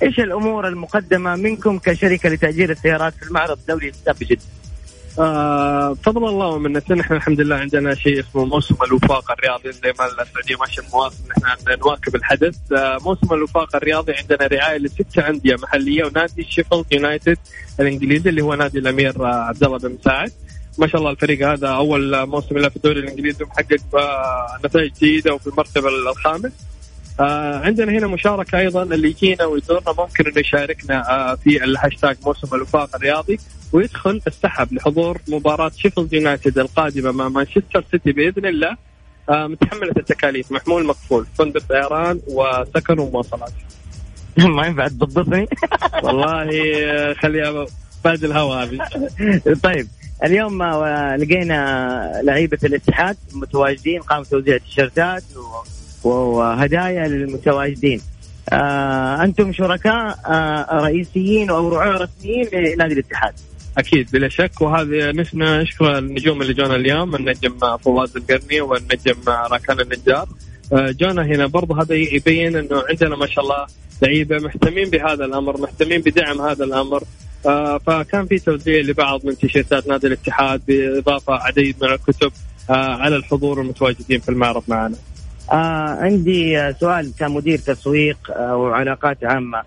إيش 0.03 0.21
الأمور 0.21 0.69
المقدمة 0.69 1.37
منكم 1.37 1.79
كشركة 1.79 2.29
لتأجير 2.29 2.71
السيارات 2.71 3.15
في 3.15 3.23
المعرض 3.23 3.59
الدولي 3.59 3.87
للكتاب 3.87 4.17
بجده؟ 4.21 4.43
آه 5.19 5.95
فضل 5.95 6.29
الله 6.29 6.47
ومنته 6.47 6.95
نحن 6.95 7.15
الحمد 7.15 7.41
لله 7.41 7.57
عندنا 7.57 7.95
شيء 7.95 8.21
اسمه 8.21 8.45
موسم 8.45 8.77
الوفاق 8.87 9.31
الرياضي. 9.31 9.73
زي 9.73 9.93
ما 9.99 10.07
السعوديه 10.07 10.57
ماشيه 10.61 10.83
المواصل 10.83 11.23
نحن 11.29 11.81
نواكب 11.81 12.15
الحدث. 12.17 12.73
آه 12.73 12.99
موسم 13.05 13.35
الوفاق 13.35 13.77
الرياضي 13.77 14.13
عندنا 14.13 14.47
رعاية 14.47 14.79
لستة 14.79 15.29
أندية 15.29 15.57
محلية 15.63 16.05
ونادي 16.05 16.45
شيفيلد 16.45 16.85
يونايتد 16.93 17.39
الإنجليزي 17.81 18.31
اللي 18.31 18.43
هو 18.43 18.55
نادي 18.55 18.79
الأمير 18.79 19.27
آه 19.27 19.43
عبد 19.45 19.65
الله 19.65 19.79
بن 19.79 19.97
مساعد 20.01 20.33
ما 20.79 20.87
شاء 20.87 21.01
الله 21.01 21.11
الفريق 21.11 21.49
هذا 21.49 21.69
أول 21.69 22.27
موسم 22.27 22.59
له 22.59 22.69
في 22.69 22.77
الدوري 22.77 23.01
الإنجليزي 23.01 23.45
محقق 23.45 23.81
نتائج 24.65 24.93
جيدة 25.01 25.35
وفي 25.35 25.47
المرتبة 25.47 25.89
الخامس. 25.89 26.53
آه 27.21 27.59
عندنا 27.59 27.93
هنا 27.93 28.07
مشاركة 28.07 28.59
أيضا 28.59 28.83
اللي 28.83 29.09
يجينا 29.09 29.45
ويزورنا 29.45 29.95
ممكن 29.99 30.27
إنه 30.27 30.41
يشاركنا 30.41 31.11
آه 31.11 31.35
في 31.35 31.65
الهاشتاج 31.65 32.17
موسم 32.27 32.57
الوفاق 32.57 32.97
الرياضي 32.97 33.39
ويدخل 33.73 34.21
السحب 34.27 34.73
لحضور 34.73 35.19
مباراة 35.29 35.71
شيفيلد 35.77 36.13
يونايتد 36.13 36.59
القادمة 36.59 37.13
مع 37.13 37.29
مانشستر 37.29 37.85
سيتي 37.91 38.13
بإذن 38.13 38.47
الله. 38.47 38.77
آه 39.29 39.47
متحملة 39.47 39.93
التكاليف 39.97 40.53
محمول 40.53 40.87
مقفول 40.87 41.27
فندق 41.39 41.63
طيران 41.69 42.21
وسكن 42.27 42.99
ومواصلات. 42.99 43.53
ما 44.39 44.67
ينفع 44.67 44.89
تضبطني؟ 44.89 45.49
والله 46.05 46.49
خليها 47.15 47.67
بعد 48.05 48.25
الهواء 48.25 48.65
هذه 48.65 48.89
طيب 49.63 49.89
اليوم 50.25 50.63
آه، 50.63 51.17
لقينا 51.17 52.21
لعيبة 52.25 52.59
الاتحاد 52.65 53.17
متواجدين 53.33 54.01
قاموا 54.01 54.25
توزيع 54.25 54.59
تيشيرتات 54.59 55.23
وهدايا 56.05 57.09
للمتواجدين. 57.09 58.01
آه 58.53 59.25
أنتم 59.25 59.53
شركاء 59.53 60.19
آه 60.27 60.67
رئيسيين 60.73 61.51
أو 61.51 61.69
رعاة 61.69 61.93
رسميين 61.93 62.49
لنادي 62.53 62.95
الاتحاد. 62.95 63.35
أكيد 63.79 64.11
بلا 64.13 64.29
شك. 64.29 64.61
وهذه 64.61 65.11
نحن 65.11 65.43
نشكر 65.43 65.99
النجوم 65.99 66.43
اللي 66.43 66.55
جونا 66.55 66.77
اليوم. 66.77 67.15
النجم 67.15 67.77
فواز 67.77 68.17
القرني 68.17 68.61
والنجم 68.61 69.17
راكان 69.27 69.81
النجار. 69.81 70.29
آه، 70.73 70.91
جونا 70.91 71.23
هنا 71.23 71.47
برضه 71.47 71.83
هذا 71.83 71.95
يبين 71.95 72.57
إنه 72.57 72.83
عندنا 72.89 73.17
ما 73.17 73.27
شاء 73.27 73.45
الله 73.45 73.67
لعيبة 74.03 74.39
مهتمين 74.39 74.91
بهذا 74.91 75.25
الأمر 75.25 75.61
مهتمين 75.61 76.01
بدعم 76.01 76.41
هذا 76.41 76.65
الأمر. 76.65 77.03
آه 77.47 77.79
فكان 77.79 78.27
في 78.27 78.39
توزيع 78.39 78.81
لبعض 78.81 79.27
من 79.27 79.39
تيشيرتات 79.39 79.89
نادي 79.89 80.07
الاتحاد 80.07 80.63
بإضافة 80.69 81.35
عديد 81.35 81.77
من 81.83 81.93
الكتب 81.93 82.33
آه 82.71 82.73
على 82.73 83.17
الحضور 83.17 83.61
المتواجدين 83.61 84.21
في 84.21 84.29
المعرض 84.29 84.63
معنا. 84.69 84.97
آه 85.53 85.99
عندي 86.01 86.73
سؤال 86.81 87.13
كمدير 87.19 87.59
تسويق 87.59 88.19
آه 88.31 88.57
وعلاقات 88.57 89.25
عامة. 89.25 89.63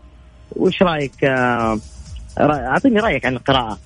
وش 0.56 0.82
رأيك؟ 0.84 1.24
آه 1.24 1.80
أعطيني 2.40 3.00
رأيك 3.00 3.26
عن 3.26 3.34
القراءة. 3.36 3.80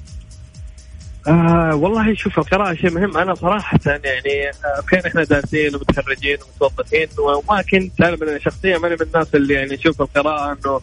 آه 1.27 1.75
والله 1.75 2.13
شوف 2.15 2.39
القراءة 2.39 2.73
شيء 2.73 2.91
مهم. 2.91 3.17
أنا 3.17 3.35
صراحة 3.35 3.79
يعني 3.85 4.49
آه 4.49 4.81
كان 4.91 5.01
إحنا 5.05 5.23
دارسين 5.23 5.75
ومتخرجين 5.75 6.37
ومتوظفين 6.61 7.07
وما 7.19 7.61
كنت 7.61 8.01
أنا 8.01 8.11
من 8.21 8.39
شخصيا 8.39 8.77
ماني 8.77 8.95
من 8.95 9.01
الناس 9.01 9.35
اللي 9.35 9.53
يعني 9.53 9.73
أشوف 9.75 10.01
القراءة 10.01 10.51
إنه 10.57 10.81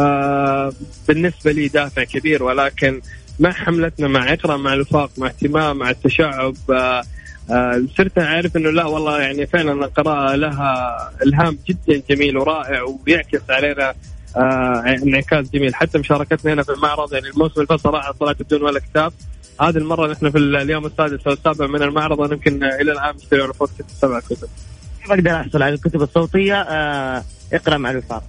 آه 0.00 0.72
بالنسبة 1.08 1.52
لي 1.52 1.68
دافع 1.68 2.04
كبير 2.04 2.42
ولكن 2.42 3.00
مع 3.40 3.50
حملتنا 3.52 4.08
مع 4.08 4.32
إقرأ 4.32 4.56
مع 4.56 4.72
الوفاق 4.72 5.10
مع 5.18 5.26
اهتمام 5.26 5.76
مع 5.76 5.90
التشعب 5.90 6.54
آه 6.70 7.02
صرت 7.96 8.18
أعرف 8.18 8.56
إنه 8.56 8.70
لا 8.70 8.84
والله 8.84 9.20
يعني 9.20 9.46
فعلا 9.46 9.72
القراءة 9.72 10.34
لها 10.34 10.96
إلهام 11.22 11.58
جدا 11.68 12.02
جميل 12.10 12.38
ورائع 12.38 12.82
ويعكس 12.82 13.40
علينا 13.50 13.94
آه 14.36 14.96
انعكاس 15.02 15.50
جميل 15.50 15.74
حتى 15.74 15.98
مشاركتنا 15.98 16.52
هنا 16.52 16.62
في 16.62 16.72
المعرض 16.72 17.12
يعني 17.12 17.28
الموسم 17.28 17.54
اللي 17.56 17.66
فات 17.66 17.80
صراحة 17.80 18.12
طلعت 18.12 18.42
بدون 18.42 18.62
ولا 18.62 18.80
كتاب 18.80 19.12
هذه 19.60 19.76
المرة 19.76 20.12
نحن 20.12 20.30
في 20.30 20.38
اليوم 20.38 20.86
السادس 20.86 21.26
أو 21.26 21.32
السابع 21.32 21.66
من 21.66 21.82
المعرض 21.82 22.32
يمكن 22.32 22.64
إلى 22.64 22.92
الآن 22.92 23.14
مشتري 23.16 23.52
فوق 23.52 23.68
ست 23.68 23.90
سبع 24.00 24.20
كتب. 24.20 24.48
كيف 25.02 25.12
أقدر 25.12 25.36
أحصل 25.36 25.62
على 25.62 25.74
الكتب 25.74 26.02
الصوتية 26.02 26.54
آه 26.54 27.24
اقرأ 27.52 27.76
مع 27.76 27.90
الوفاق؟ 27.90 28.22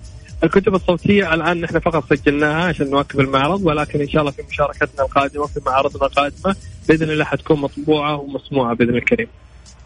الكتب 0.43 0.75
الصوتية 0.75 1.33
الآن 1.33 1.61
نحن 1.61 1.79
فقط 1.79 2.13
سجلناها 2.13 2.63
عشان 2.63 2.89
نواكب 2.89 3.19
المعرض 3.19 3.61
ولكن 3.65 4.01
إن 4.01 4.09
شاء 4.09 4.21
الله 4.21 4.31
في 4.31 4.43
مشاركتنا 4.49 5.05
القادمة 5.05 5.45
في 5.45 5.59
معارضنا 5.65 6.05
القادمة 6.05 6.55
بإذن 6.89 7.09
الله 7.09 7.25
حتكون 7.25 7.59
مطبوعة 7.59 8.15
ومسموعة 8.15 8.75
بإذن 8.75 8.95
الكريم. 8.95 9.27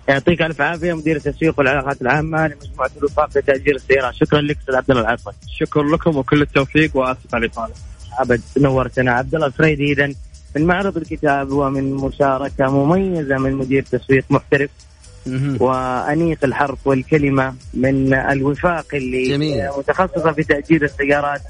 يعطيك 0.08 0.42
ألف 0.42 0.62
عافية 0.62 0.94
مدير 0.94 1.16
التسويق 1.16 1.60
والعلاقات 1.60 2.02
العامة 2.02 2.48
لمجموعة 2.48 2.92
الوفاق 2.98 3.30
لتاجير 3.38 3.76
السيارات 3.76 4.14
شكرا 4.14 4.42
لك 4.42 4.58
أستاذ 4.58 4.76
عبد 4.76 4.92
الله 4.92 5.02
العاصمي 5.02 5.34
شكرا 5.60 5.84
لكم 5.84 6.18
وكل 6.18 6.42
التوفيق 6.42 6.98
وأسف 6.98 7.36
على 7.36 7.46
الإطالة. 7.46 7.74
أبد 8.20 8.42
نورتنا. 8.58 9.12
عبد 9.12 9.36
الله 9.36 9.48
الفريدي 9.48 9.92
اذا 9.92 10.14
من 10.56 10.66
معرض 10.66 10.98
الكتاب 10.98 11.52
ومن 11.52 11.94
مشاركة 11.94 12.70
مميزة 12.70 13.38
من 13.38 13.54
مدير 13.54 13.84
تسويق 13.84 14.26
محترف 14.30 14.70
وأنيق 15.60 16.38
الحرف 16.44 16.88
والكلمة 16.88 17.54
من 17.74 18.14
الوفاق 18.14 18.86
اللي 18.94 19.30
جميل. 19.30 19.70
متخصصة 19.78 20.32
في 20.32 20.44
تأجير 20.44 20.84
السيارات 20.84 21.42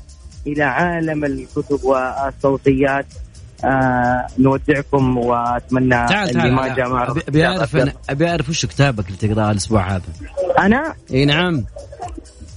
إلى 0.47 0.63
عالم 0.63 1.25
الكتب 1.25 1.83
والصوتيات. 1.83 3.05
آه 3.63 4.27
نودعكم 4.39 5.17
وأتمنى 5.17 5.89
تعال 5.89 6.29
اللي 6.29 6.51
ما 6.51 6.67
جاء 6.67 6.87
ابي 7.27 7.45
أعرف 7.45 7.75
أبي 8.09 8.29
أعرف 8.29 8.49
وش 8.49 8.65
كتابك 8.65 9.05
اللي 9.07 9.17
تقرأه 9.17 9.51
الأسبوع 9.51 9.95
هذا؟ 9.95 10.01
أنا؟ 10.59 10.93
إي 11.11 11.25
نعم. 11.25 11.63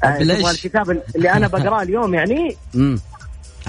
آه 0.04 0.16
الكتاب 0.50 0.90
اللي 1.16 1.32
أنا 1.32 1.48
بقرأه 1.48 1.82
اليوم 1.82 2.14
يعني 2.14 2.56
امم 2.74 3.00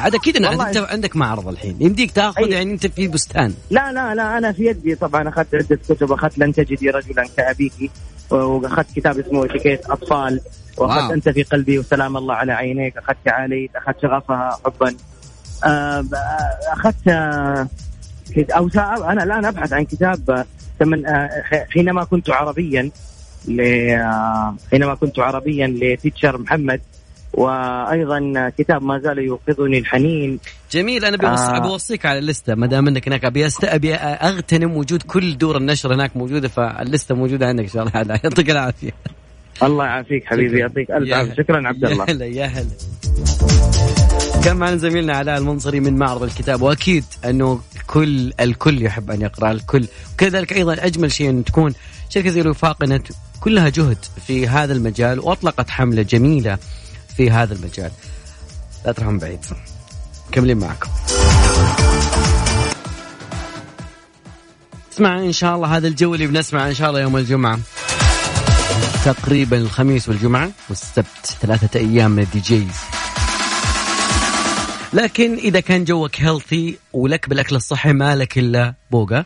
عاد 0.02 0.16
أكيد 0.16 0.38
أنت 0.38 0.78
عندك 0.78 1.16
معرض 1.16 1.48
الحين. 1.48 1.78
يمديك 1.80 2.12
تأخذ 2.12 2.50
يعني 2.50 2.72
أنت 2.74 2.88
في 2.88 3.08
بستان. 3.08 3.54
لا 3.70 3.92
لا 3.92 4.16
لا 4.16 4.38
أنا 4.38 4.52
في 4.52 4.66
يدي 4.66 4.96
طبعا 4.96 5.30
أخذت 5.30 5.56
عده 5.56 5.80
كتب 5.90 6.12
اخذت 6.12 6.38
لن 6.38 6.54
تجدي 6.54 6.90
رجلا 6.90 7.28
كأبيك 7.38 7.92
وأخذت 8.30 8.88
كتاب 8.96 9.20
اسمه 9.20 9.46
اتيكيت 9.46 9.90
أطفال 9.90 10.42
وأخذت 10.78 11.12
أنت 11.12 11.30
في 11.30 11.44
قلبي 11.44 11.80
وسلام 11.80 12.18
الله 12.18 12.34
على 12.36 12.52
عينيك 12.52 12.98
أخذت 12.98 13.18
كعالي 13.26 13.70
أخذت 13.76 14.02
شغفها 14.02 14.60
حبا. 14.66 14.96
آه، 15.64 16.06
أخذت 16.74 17.08
آه، 17.08 17.68
أو 18.38 18.70
أنا 19.04 19.24
الآن 19.24 19.46
أبحث 19.46 19.74
عن 19.74 19.86
كتاب 19.86 20.46
آه، 20.82 21.30
حينما 21.70 22.04
كنت 22.04 22.30
عربيا 22.30 22.92
حينما 24.72 24.96
كنت 25.02 25.20
عربيا 25.20 25.68
لتيتشر 25.68 26.38
محمد 26.38 26.82
وأيضا 27.34 28.50
كتاب 28.58 28.84
ما 28.84 29.00
زال 29.00 29.20
يوقظني 29.20 29.78
الحنين. 29.78 30.40
جميل 30.72 31.06
أنا 31.06 31.18
بوص... 31.18 31.40
آه. 31.40 31.60
بوصيك 31.60 32.06
على 32.06 32.20
اللستة 32.20 32.56
ما 32.56 32.68
دام 32.68 32.88
إنك 32.88 33.08
هناك 33.08 33.26
أبي 33.26 33.48
أست... 33.48 33.64
أبي 33.64 33.96
أغتنم 33.96 34.78
وجود 34.78 35.02
كل 35.02 35.38
دور 35.38 35.58
النشر 35.58 35.94
هناك 35.94 36.18
موجودة 36.18 36.48
فاللستة 36.48 37.16
موجودة 37.16 37.48
عندك 37.48 37.64
إن 37.64 37.70
شاء 37.70 37.84
الله. 37.84 38.20
يعطيك 38.24 38.50
العافية. 38.50 38.92
الله 39.64 39.86
يعافيك 39.86 40.26
حبيبي 40.26 40.60
يعطيك 40.60 40.92
ألف 40.92 41.14
عافية. 41.14 41.34
شكرا 41.34 41.68
عبد 41.68 41.86
الله. 41.86 42.06
يا 42.06 42.12
هلا 42.12 42.26
يا 42.26 42.46
هلا. 42.46 42.70
كان 44.44 44.58
معنا 44.58 44.76
زميلنا 44.76 45.14
علاء 45.14 45.38
المنصري 45.38 45.80
من 45.80 45.98
معرض 45.98 46.24
الكتاب 46.24 46.62
وأكيد 46.62 47.04
أنه 47.26 47.60
كل 47.88 48.34
الكل 48.40 48.82
يحب 48.82 49.12
أن 49.12 49.22
يقرأ 49.22 49.52
الكل. 49.52 49.88
وكذلك 50.14 50.54
أيضا 50.54 50.74
أجمل 50.80 51.12
شيء 51.12 51.30
أن 51.30 51.44
تكون 51.44 51.74
شركة 52.10 52.30
زي 52.30 52.42
الوفاق 52.42 52.78
كلها 53.42 53.70
جهد 53.70 53.98
في 54.28 54.48
هذا 54.48 54.74
المجال 54.74 55.20
وأطلقت 55.20 55.70
حملة 55.70 56.02
جميلة 56.02 56.58
في 57.18 57.32
هذا 57.32 57.54
المجال. 57.54 57.92
لا 58.86 58.92
تروحون 58.92 59.18
بعيد. 59.18 59.40
مكملين 60.30 60.58
معكم. 60.58 60.90
اسمع 64.94 65.20
إن 65.20 65.32
شاء 65.32 65.56
الله 65.56 65.78
هذا 65.78 65.88
الجو 65.88 66.14
اللي 66.16 66.28
بنسمع 66.28 66.68
إن 66.68 66.74
شاء 66.74 66.90
الله 66.90 67.02
يوم 67.02 67.18
الجمعة. 67.18 67.60
تقريبا 69.06 69.58
الخميس 69.58 70.10
والجمعة 70.10 70.52
والسبت 70.70 71.38
ثلاثة 71.42 71.80
أيام 71.80 72.12
من 72.12 72.24
ال 72.24 72.40
DJs. 72.40 72.76
لكن 74.94 75.34
إذا 75.34 75.60
كان 75.60 75.84
جوك 75.84 76.22
healthy 76.22 76.78
ولك 76.94 77.30
بالأكل 77.30 77.56
الصحي 77.56 77.94
ما 77.94 78.16
لك 78.16 78.38
إلا 78.38 78.74
بوجا 78.92 79.26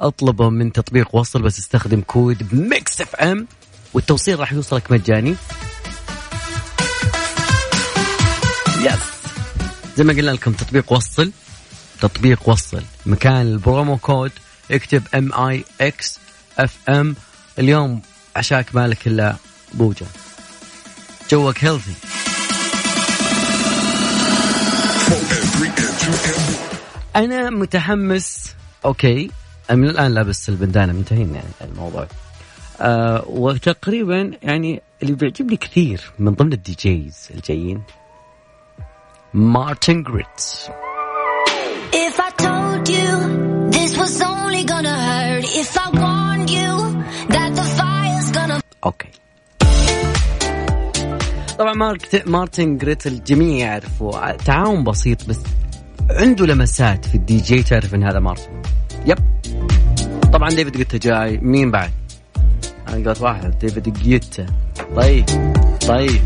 أطلبه 0.00 0.50
من 0.50 0.72
تطبيق 0.72 1.14
وصل 1.14 1.42
بس 1.42 1.58
استخدم 1.58 2.00
code 2.00 2.54
Mix 2.54 3.00
FM 3.00 3.46
والتوصيل 3.94 4.40
راح 4.40 4.52
يوصلك 4.52 4.92
مجاني. 4.92 5.34
yes 8.84 9.00
زي 9.96 10.04
ما 10.04 10.12
قلنا 10.12 10.30
لكم 10.30 10.52
تطبيق 10.52 10.92
وصل. 10.92 11.32
تطبيق 12.00 12.48
وصل. 12.48 12.82
مكان 13.06 13.40
ال 13.46 13.54
promo 13.54 13.96
code 13.96 14.32
اكتب 14.70 15.02
M 15.14 15.32
I 15.32 15.64
X 15.80 16.18
F 16.58 16.76
M 16.88 17.16
اليوم 17.58 18.02
عشاك 18.36 18.74
مالك 18.74 19.06
إلا 19.06 19.36
بوجا 19.74 20.06
جوك 21.30 21.64
healthy 21.64 21.94
أنا 27.16 27.50
متحمس. 27.50 28.54
okay. 28.84 29.30
من 29.70 29.88
الآن 29.88 30.14
لابس 30.14 30.48
البندانة. 30.48 30.92
منتهين 30.92 31.34
يعني 31.34 31.48
الموضوع. 31.60 32.08
آه 32.80 33.24
وتقريبا 33.26 34.30
يعني 34.42 34.82
اللي 35.02 35.14
بيعجبني 35.14 35.56
كثير 35.56 36.00
من 36.18 36.34
ضمن 36.34 36.52
ال 36.52 36.76
DJs 36.80 37.28
الجايين 37.34 37.82
مارتن 39.34 40.02
جاريكس 40.02 40.68
If 41.92 42.20
I 42.20 42.30
told 42.44 42.88
you 42.88 43.08
this 43.70 43.92
was 43.98 44.22
only 44.22 44.62
gonna 44.72 44.96
hurt 45.08 45.44
If 45.62 45.76
I 45.84 45.86
warned 46.02 46.50
you 46.50 46.70
that 47.34 47.50
the 47.58 47.66
fire's 47.78 48.30
gonna 48.36 48.60
okay 48.84 49.08
طبعا 51.58 51.74
مارك 51.74 52.22
مارتن 52.26 52.78
جاريكس 52.78 53.06
الجميع 53.06 53.66
يعرفه 53.66 54.32
تعاون 54.36 54.84
بسيط 54.84 55.28
بس 55.28 55.38
عنده 56.10 56.46
لمسات 56.46 57.04
في 57.04 57.14
الدي 57.14 57.36
جي 57.36 57.62
تعرف 57.62 57.94
إن 57.94 58.04
هذا 58.04 58.18
مارتن. 58.20 58.62
yep. 59.06 59.18
طبعا 60.32 60.48
ديفيد 60.48 60.76
جيتا 60.76 60.98
جاي. 60.98 61.38
مين 61.42 61.70
بعد؟ 61.70 61.90
أنا 62.88 63.10
قلت 63.10 63.20
واحد. 63.20 63.58
ديفيد 63.58 63.92
جيتا. 63.92 64.46
طيب. 64.96 65.24
طيب. 65.88 66.22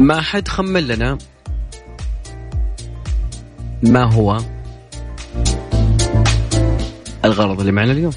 ما 0.00 0.20
حد 0.20 0.48
خمن 0.48 0.80
لنا 0.80 1.18
ما 3.82 4.12
هو 4.12 4.38
الغرض 7.24 7.60
اللي 7.60 7.72
معنا 7.72 7.92
اليوم. 7.92 8.12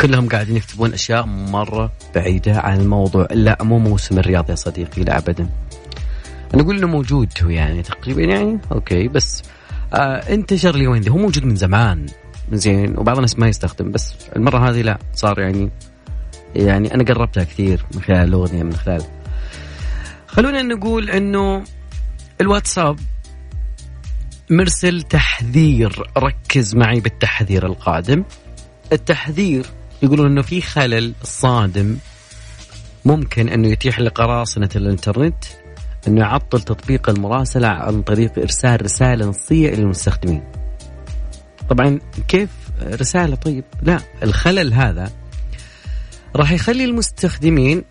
كلهم 0.00 0.28
قاعدين 0.28 0.56
يكتبون 0.56 0.92
أشياء 0.92 1.26
مرة 1.26 1.92
بعيدة 2.14 2.60
عن 2.60 2.80
الموضوع 2.80 3.28
لا 3.30 3.58
مو 3.62 3.78
موسم 3.78 4.18
الرياض 4.18 4.50
يا 4.50 4.54
صديقي 4.54 5.02
لا 5.02 5.18
ابدا. 5.18 5.48
أنا 6.54 6.62
أقول 6.62 6.78
إنه 6.78 6.86
موجود 6.86 7.28
هو 7.42 7.48
يعني 7.48 7.82
تقريبا 7.82 8.22
يعني 8.22 8.58
أوكي 8.72 9.08
بس 9.08 9.42
آه 9.94 10.16
انتشر 10.16 10.76
لي 10.76 10.86
وين 10.86 11.08
هو 11.08 11.16
موجود 11.16 11.44
من 11.44 11.56
زمان 11.56 12.06
زين 12.52 12.98
وبعض 12.98 13.16
الناس 13.16 13.38
ما 13.38 13.48
يستخدم 13.48 13.90
بس 13.90 14.14
المرة 14.36 14.70
هذه 14.70 14.82
لا 14.82 14.98
صار 15.14 15.40
يعني 15.40 15.70
يعني 16.54 16.94
أنا 16.94 17.04
قربتها 17.04 17.44
كثير 17.44 17.86
من 17.94 18.02
خلال 18.02 18.28
الأغنية 18.28 18.62
من 18.62 18.72
خلال 18.72 19.02
خلونا 20.32 20.62
نقول 20.62 21.10
إنه 21.10 21.64
الواتساب 22.40 22.98
مرسل 24.50 25.02
تحذير 25.02 26.10
ركز 26.16 26.74
معي 26.74 27.00
بالتحذير 27.00 27.66
القادم 27.66 28.24
التحذير 28.92 29.66
يقولون 30.02 30.26
إنه 30.26 30.42
في 30.42 30.60
خلل 30.60 31.14
صادم 31.22 31.96
ممكن 33.04 33.48
إنه 33.48 33.68
يتيح 33.68 34.00
لقراصنة 34.00 34.68
الإنترنت 34.76 35.44
إنه 36.08 36.20
يعطل 36.20 36.62
تطبيق 36.62 37.10
المراسلة 37.10 37.68
عن 37.68 38.02
طريق 38.02 38.38
إرسال 38.38 38.82
رسالة 38.82 39.26
نصية 39.26 39.68
إلى 39.68 39.82
المستخدمين. 39.82 40.42
طبعا 41.70 41.98
كيف 42.28 42.50
رسالة 42.82 43.36
طيب؟ 43.36 43.64
لا 43.82 44.00
الخلل 44.22 44.74
هذا 44.74 45.12
راح 46.36 46.52
يخلي 46.52 46.84
المستخدمين 46.84 47.84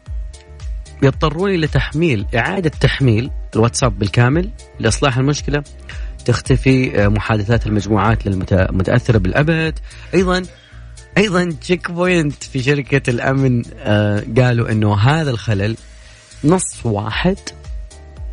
يضطرون 1.04 1.49
إلى 1.49 1.68
تحميل 1.68 2.26
إعادة 2.36 2.70
تحميل 2.70 3.32
الواتساب 3.56 3.99
بالكامل 3.99 4.49
لإصلاح 4.80 5.18
المشكلة. 5.18 5.64
تختفي 6.26 7.08
محادثات 7.08 7.68
المجموعات 7.68 8.26
للمتاثره 8.26 9.18
بالأبد. 9.18 9.80
أيضا 10.14 10.43
أيضا 11.18 11.49
Check 11.62 11.92
Point 11.92 12.44
في 12.43 12.64
شركة 12.64 13.10
الأمن 13.10 13.64
آه 13.80 14.24
قالوا 14.38 14.72
إنه 14.72 14.95
هذا 14.97 15.32
الخلل 15.32 15.78
نص 16.43 16.86
واحد 16.86 17.38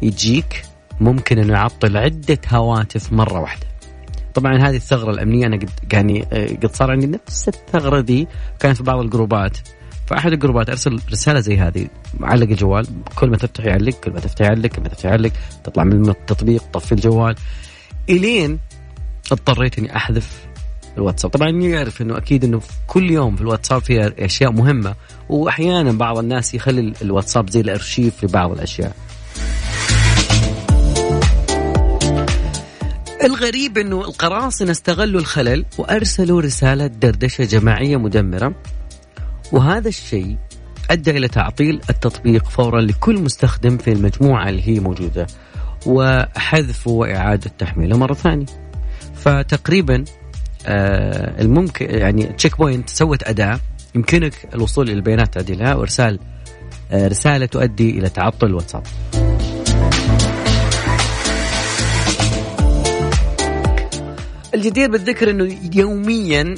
يجيك 0.02 0.62
ممكن 1.00 1.38
إنه 1.38 1.52
يعطل 1.52 1.96
عدة 1.96 2.38
هواتف 2.48 3.12
مرة 3.12 3.40
واحدة. 3.40 3.66
طبعا 4.34 4.68
هذه 4.68 4.76
الثغرة 4.76 5.10
الأمنية 5.10 5.46
أنا 5.46 5.56
قد 5.56 5.70
يعني 5.92 6.26
آه، 6.32 6.46
قد 6.46 6.74
صار 6.74 6.90
عندي 6.90 7.06
نفس 7.06 7.48
الثغرة 7.48 8.00
دي 8.00 8.28
كانت 8.60 8.76
في 8.76 8.82
بعض 8.82 8.98
الجروبات. 8.98 9.58
فأحد 10.08 10.32
الجروبات 10.32 10.70
أرسل 10.70 11.00
رسالة 11.12 11.40
زي 11.40 11.58
هذه. 11.58 11.88
علق 12.20 12.48
الجوال. 12.50 12.86
كل 13.14 13.30
ما 13.30 13.36
تفتح 13.36 13.64
يعلق 13.64 14.00
كل 14.00 14.10
ما 14.12 14.20
تفتح 14.20 14.44
يعلق 14.44 14.66
كل 14.66 14.82
ما 14.82 14.88
تفتح 14.88 15.04
يعلق. 15.04 15.32
تطلع 15.64 15.84
من 15.84 16.08
التطبيق 16.08 16.62
طفي 16.72 16.92
الجوال. 16.92 17.34
إلين 18.08 18.58
اضطريت 19.32 19.78
إني 19.78 19.96
أحذف 19.96 20.46
الواتساب. 20.96 21.30
طبعا 21.30 21.50
يعرف 21.50 22.02
إنه 22.02 22.16
أكيد 22.16 22.44
إنه 22.44 22.58
في 22.58 22.72
كل 22.86 23.10
يوم 23.10 23.36
في 23.36 23.42
الواتساب 23.42 23.82
فيها 23.82 24.12
أشياء 24.18 24.52
مهمة. 24.52 24.94
واحيانا 25.28 25.92
بعض 25.92 26.18
الناس 26.18 26.54
يخلي 26.54 26.92
الواتساب 27.02 27.50
زي 27.50 27.60
الأرشيف 27.60 28.24
لبعض 28.24 28.52
الأشياء. 28.52 28.96
الغريب 33.24 33.78
إنه 33.78 34.00
القراصنة 34.00 34.70
استغلوا 34.70 35.20
الخلل 35.20 35.64
وأرسلوا 35.78 36.40
رسالة 36.40 36.86
دردشة 36.86 37.44
جماعية 37.44 37.96
مدمرة. 37.96 38.54
وهذا 39.52 39.88
الشيء 39.88 40.36
أدى 40.90 41.10
إلى 41.10 41.28
تعطيل 41.28 41.80
التطبيق 41.90 42.48
فورا 42.48 42.80
لكل 42.80 43.22
مستخدم 43.22 43.76
في 43.76 43.92
المجموعة 43.92 44.48
اللي 44.48 44.68
هي 44.68 44.80
موجودة 44.80 45.26
وحذفه 45.86 46.90
وإعادة 46.90 47.50
تحميله 47.58 47.98
مرة 47.98 48.14
ثانية. 48.14 48.46
فتقريبا 49.14 50.04
آه 50.66 51.40
الممكن 51.40 51.86
يعني 51.90 52.22
Check 52.24 52.58
Point 52.58 52.90
سوت 52.90 53.22
أداة 53.22 53.60
يمكنك 53.94 54.48
الوصول 54.54 54.86
إلى 54.88 54.96
البيانات 54.96 55.34
تعديلها 55.34 55.74
وإرسال 55.74 56.18
آه 56.92 57.08
رسالة 57.08 57.46
تؤدي 57.46 57.98
إلى 57.98 58.08
تعطل 58.08 58.46
الواتساب. 58.46 58.82
الجدير 64.54 64.90
بالذكر 64.90 65.30
إنه 65.30 65.58
يوميا 65.74 66.54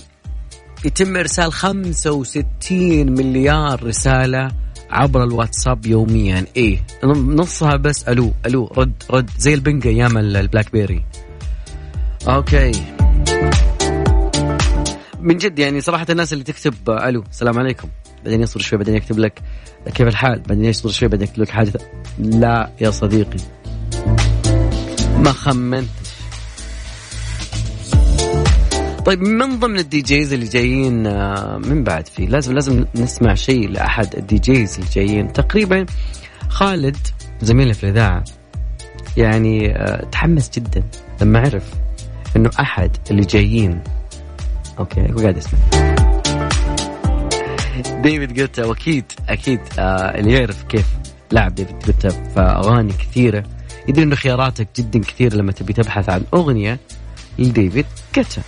يتم 0.84 1.16
إرسال 1.16 1.52
65 1.52 3.12
مليار 3.12 3.84
رسالة 3.84 4.48
عبر 4.90 5.24
الواتساب 5.24 5.86
يوميا. 5.86 6.46
إيه 6.56 6.82
نصها 7.04 7.76
بس. 7.76 8.08
ألو 8.08 8.32
ألو 8.46 8.72
رد 8.76 8.92
رد. 9.10 9.30
زي 9.38 9.54
البنج 9.54 9.86
أيام 9.86 10.18
البلاك 10.18 10.72
بيري 10.72 11.04
أوكي. 12.28 12.72
من 15.20 15.36
جد 15.36 15.58
يعني 15.58 15.80
صراحة 15.80 16.06
الناس 16.10 16.32
اللي 16.32 16.44
تكتب 16.44 16.74
ألو 16.88 17.24
السلام 17.30 17.58
عليكم. 17.58 17.88
بعدين 18.24 18.42
يصبر 18.42 18.60
شوي 18.60 18.78
بعدين 18.78 18.94
يكتب 18.94 19.18
لك 19.18 19.42
كيف 19.94 20.08
الحال؟ 20.08 20.42
بعدين 20.48 20.64
يصبر 20.64 20.90
شوي 20.90 21.08
بعدين 21.08 21.26
يكتب 21.28 21.42
لك 21.42 21.48
حادثة 21.48 21.80
لا 22.18 22.70
يا 22.80 22.90
صديقي. 22.90 23.38
ما 25.16 25.32
خمنت. 25.32 25.99
طيب 29.04 29.22
من 29.22 29.58
ضمن 29.58 29.78
ال 29.78 30.02
DJs 30.02 30.32
اللي 30.32 30.46
جايين 30.46 31.06
آه، 31.06 31.58
من 31.58 31.84
بعد 31.84 32.08
فيه 32.08 32.26
لازم 32.26 32.54
لازم 32.54 32.84
نسمع 32.94 33.34
شيء 33.34 33.68
لأحد 33.68 34.16
ال 34.16 34.38
DJs 34.38 34.74
اللي 34.74 34.90
جايين. 34.94 35.32
تقريبا 35.32 35.86
خالد 36.48 36.96
زميلنا 37.42 37.72
في 37.72 37.84
الإذاعة 37.84 38.24
يعني 39.16 39.76
آه، 39.76 40.04
تحمس 40.04 40.50
جدا 40.50 40.82
لما 41.22 41.38
عرف 41.38 41.64
إنه 42.36 42.50
أحد 42.60 42.96
اللي 43.10 43.22
جايين. 43.22 43.80
أوكي 44.78 45.00
هو 45.00 45.18
قاعد 45.18 45.36
يسمع. 45.36 45.58
ديفيد 48.02 48.34
جوتا 48.34 48.64
واكيد 48.64 49.04
أكيد 49.28 49.60
آه 49.78 50.18
اللي 50.18 50.32
يعرف 50.32 50.62
كيف 50.62 50.86
لعب 51.32 51.54
ديفيد 51.54 51.78
جوتا 51.86 52.08
في 52.08 52.40
أغاني 52.40 52.92
كثيرة. 52.92 53.44
يدري 53.88 54.02
إنه 54.02 54.16
خياراتك 54.16 54.68
جدا 54.76 54.98
كثيرة 54.98 55.34
لما 55.34 55.52
تبي 55.52 55.72
تبحث 55.72 56.08
عن 56.08 56.22
أغنية 56.34 56.78
لديفيد 57.38 57.86
جوتا. 58.16 58.42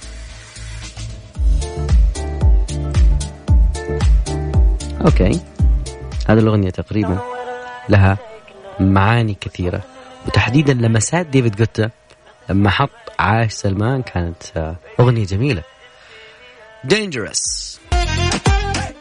أوكي. 5.04 5.40
هذه 6.28 6.38
الأغنية 6.38 6.70
تقريبا 6.70 7.18
لها 7.88 8.18
معاني 8.80 9.36
كثيرة 9.40 9.82
وتحديدا 10.26 10.72
لمسات 10.72 11.26
ديفيد 11.26 11.56
جوتا 11.56 11.90
لما 12.50 12.70
حط 12.70 12.90
عاش 13.18 13.52
سلمان 13.52 14.02
كانت 14.02 14.42
آه، 14.56 14.76
أغنية 15.00 15.24
جميلة. 15.24 15.62
Dangerous 16.84 17.80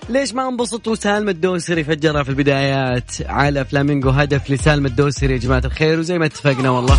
ليش 0.10 0.34
ما 0.34 0.48
انبسط 0.48 0.88
وسالم 0.88 1.30
الدوسري 1.30 1.84
فجرها 1.84 2.24
في 2.24 2.30
البدايات؟ 2.30 3.12
على 3.26 3.66
فلامينجو 3.66 4.10
هدف 4.10 4.52
لسالم 4.52 4.86
الدوسري 4.86 5.34
يا 5.34 5.38
جماعة 5.38 5.62
الخير 5.66 6.00
وزي 6.00 6.18
ما 6.18 6.26
اتفقنا 6.26 6.70
والله 6.70 6.98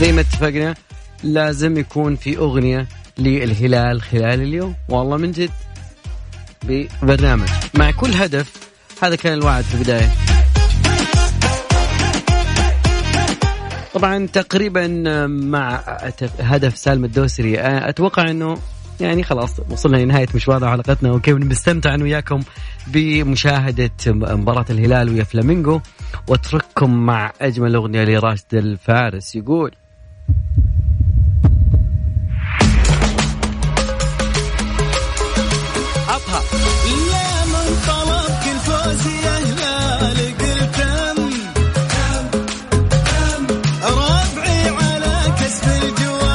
زي 0.00 0.12
ما 0.12 0.20
اتفقنا 0.20 0.74
لازم 1.24 1.78
يكون 1.78 2.16
في 2.16 2.36
أغنية 2.36 2.88
للهلال 3.18 4.02
خلال 4.02 4.42
اليوم. 4.42 4.74
والله 4.88 5.16
من 5.16 5.32
جد. 5.32 5.50
ببرنامج. 6.64 7.48
مع 7.74 7.90
كل 7.90 8.10
هدف 8.10 8.52
هذا 9.02 9.16
كان 9.16 9.32
الوعد 9.32 9.64
في 9.64 9.74
البداية. 9.74 10.10
طبعا 13.94 14.26
تقريبا 14.26 14.86
مع 15.26 15.82
هدف 16.40 16.76
سالم 16.76 17.04
الدوسري 17.04 17.60
أتوقع 17.60 18.30
إنه 18.30 18.58
يعني 19.00 19.22
خلاص 19.22 19.50
وصلنا 19.70 19.96
لنهاية 19.96 20.26
مشوار 20.34 20.70
حلقتنا 20.70 21.12
وكيف 21.12 21.36
بنستمتع 21.36 21.94
أنا 21.94 22.04
وياكم 22.04 22.40
بمشاهدة 22.86 23.90
مباراة 24.06 24.64
الهلال 24.70 25.08
ويا 25.10 25.24
فلامينغو 25.24 25.80
وأترككم 26.28 26.94
مع 26.94 27.32
أجمل 27.40 27.74
أغنية 27.74 28.04
لراشد 28.04 28.54
الفارس. 28.54 29.36
يقول 29.36 29.70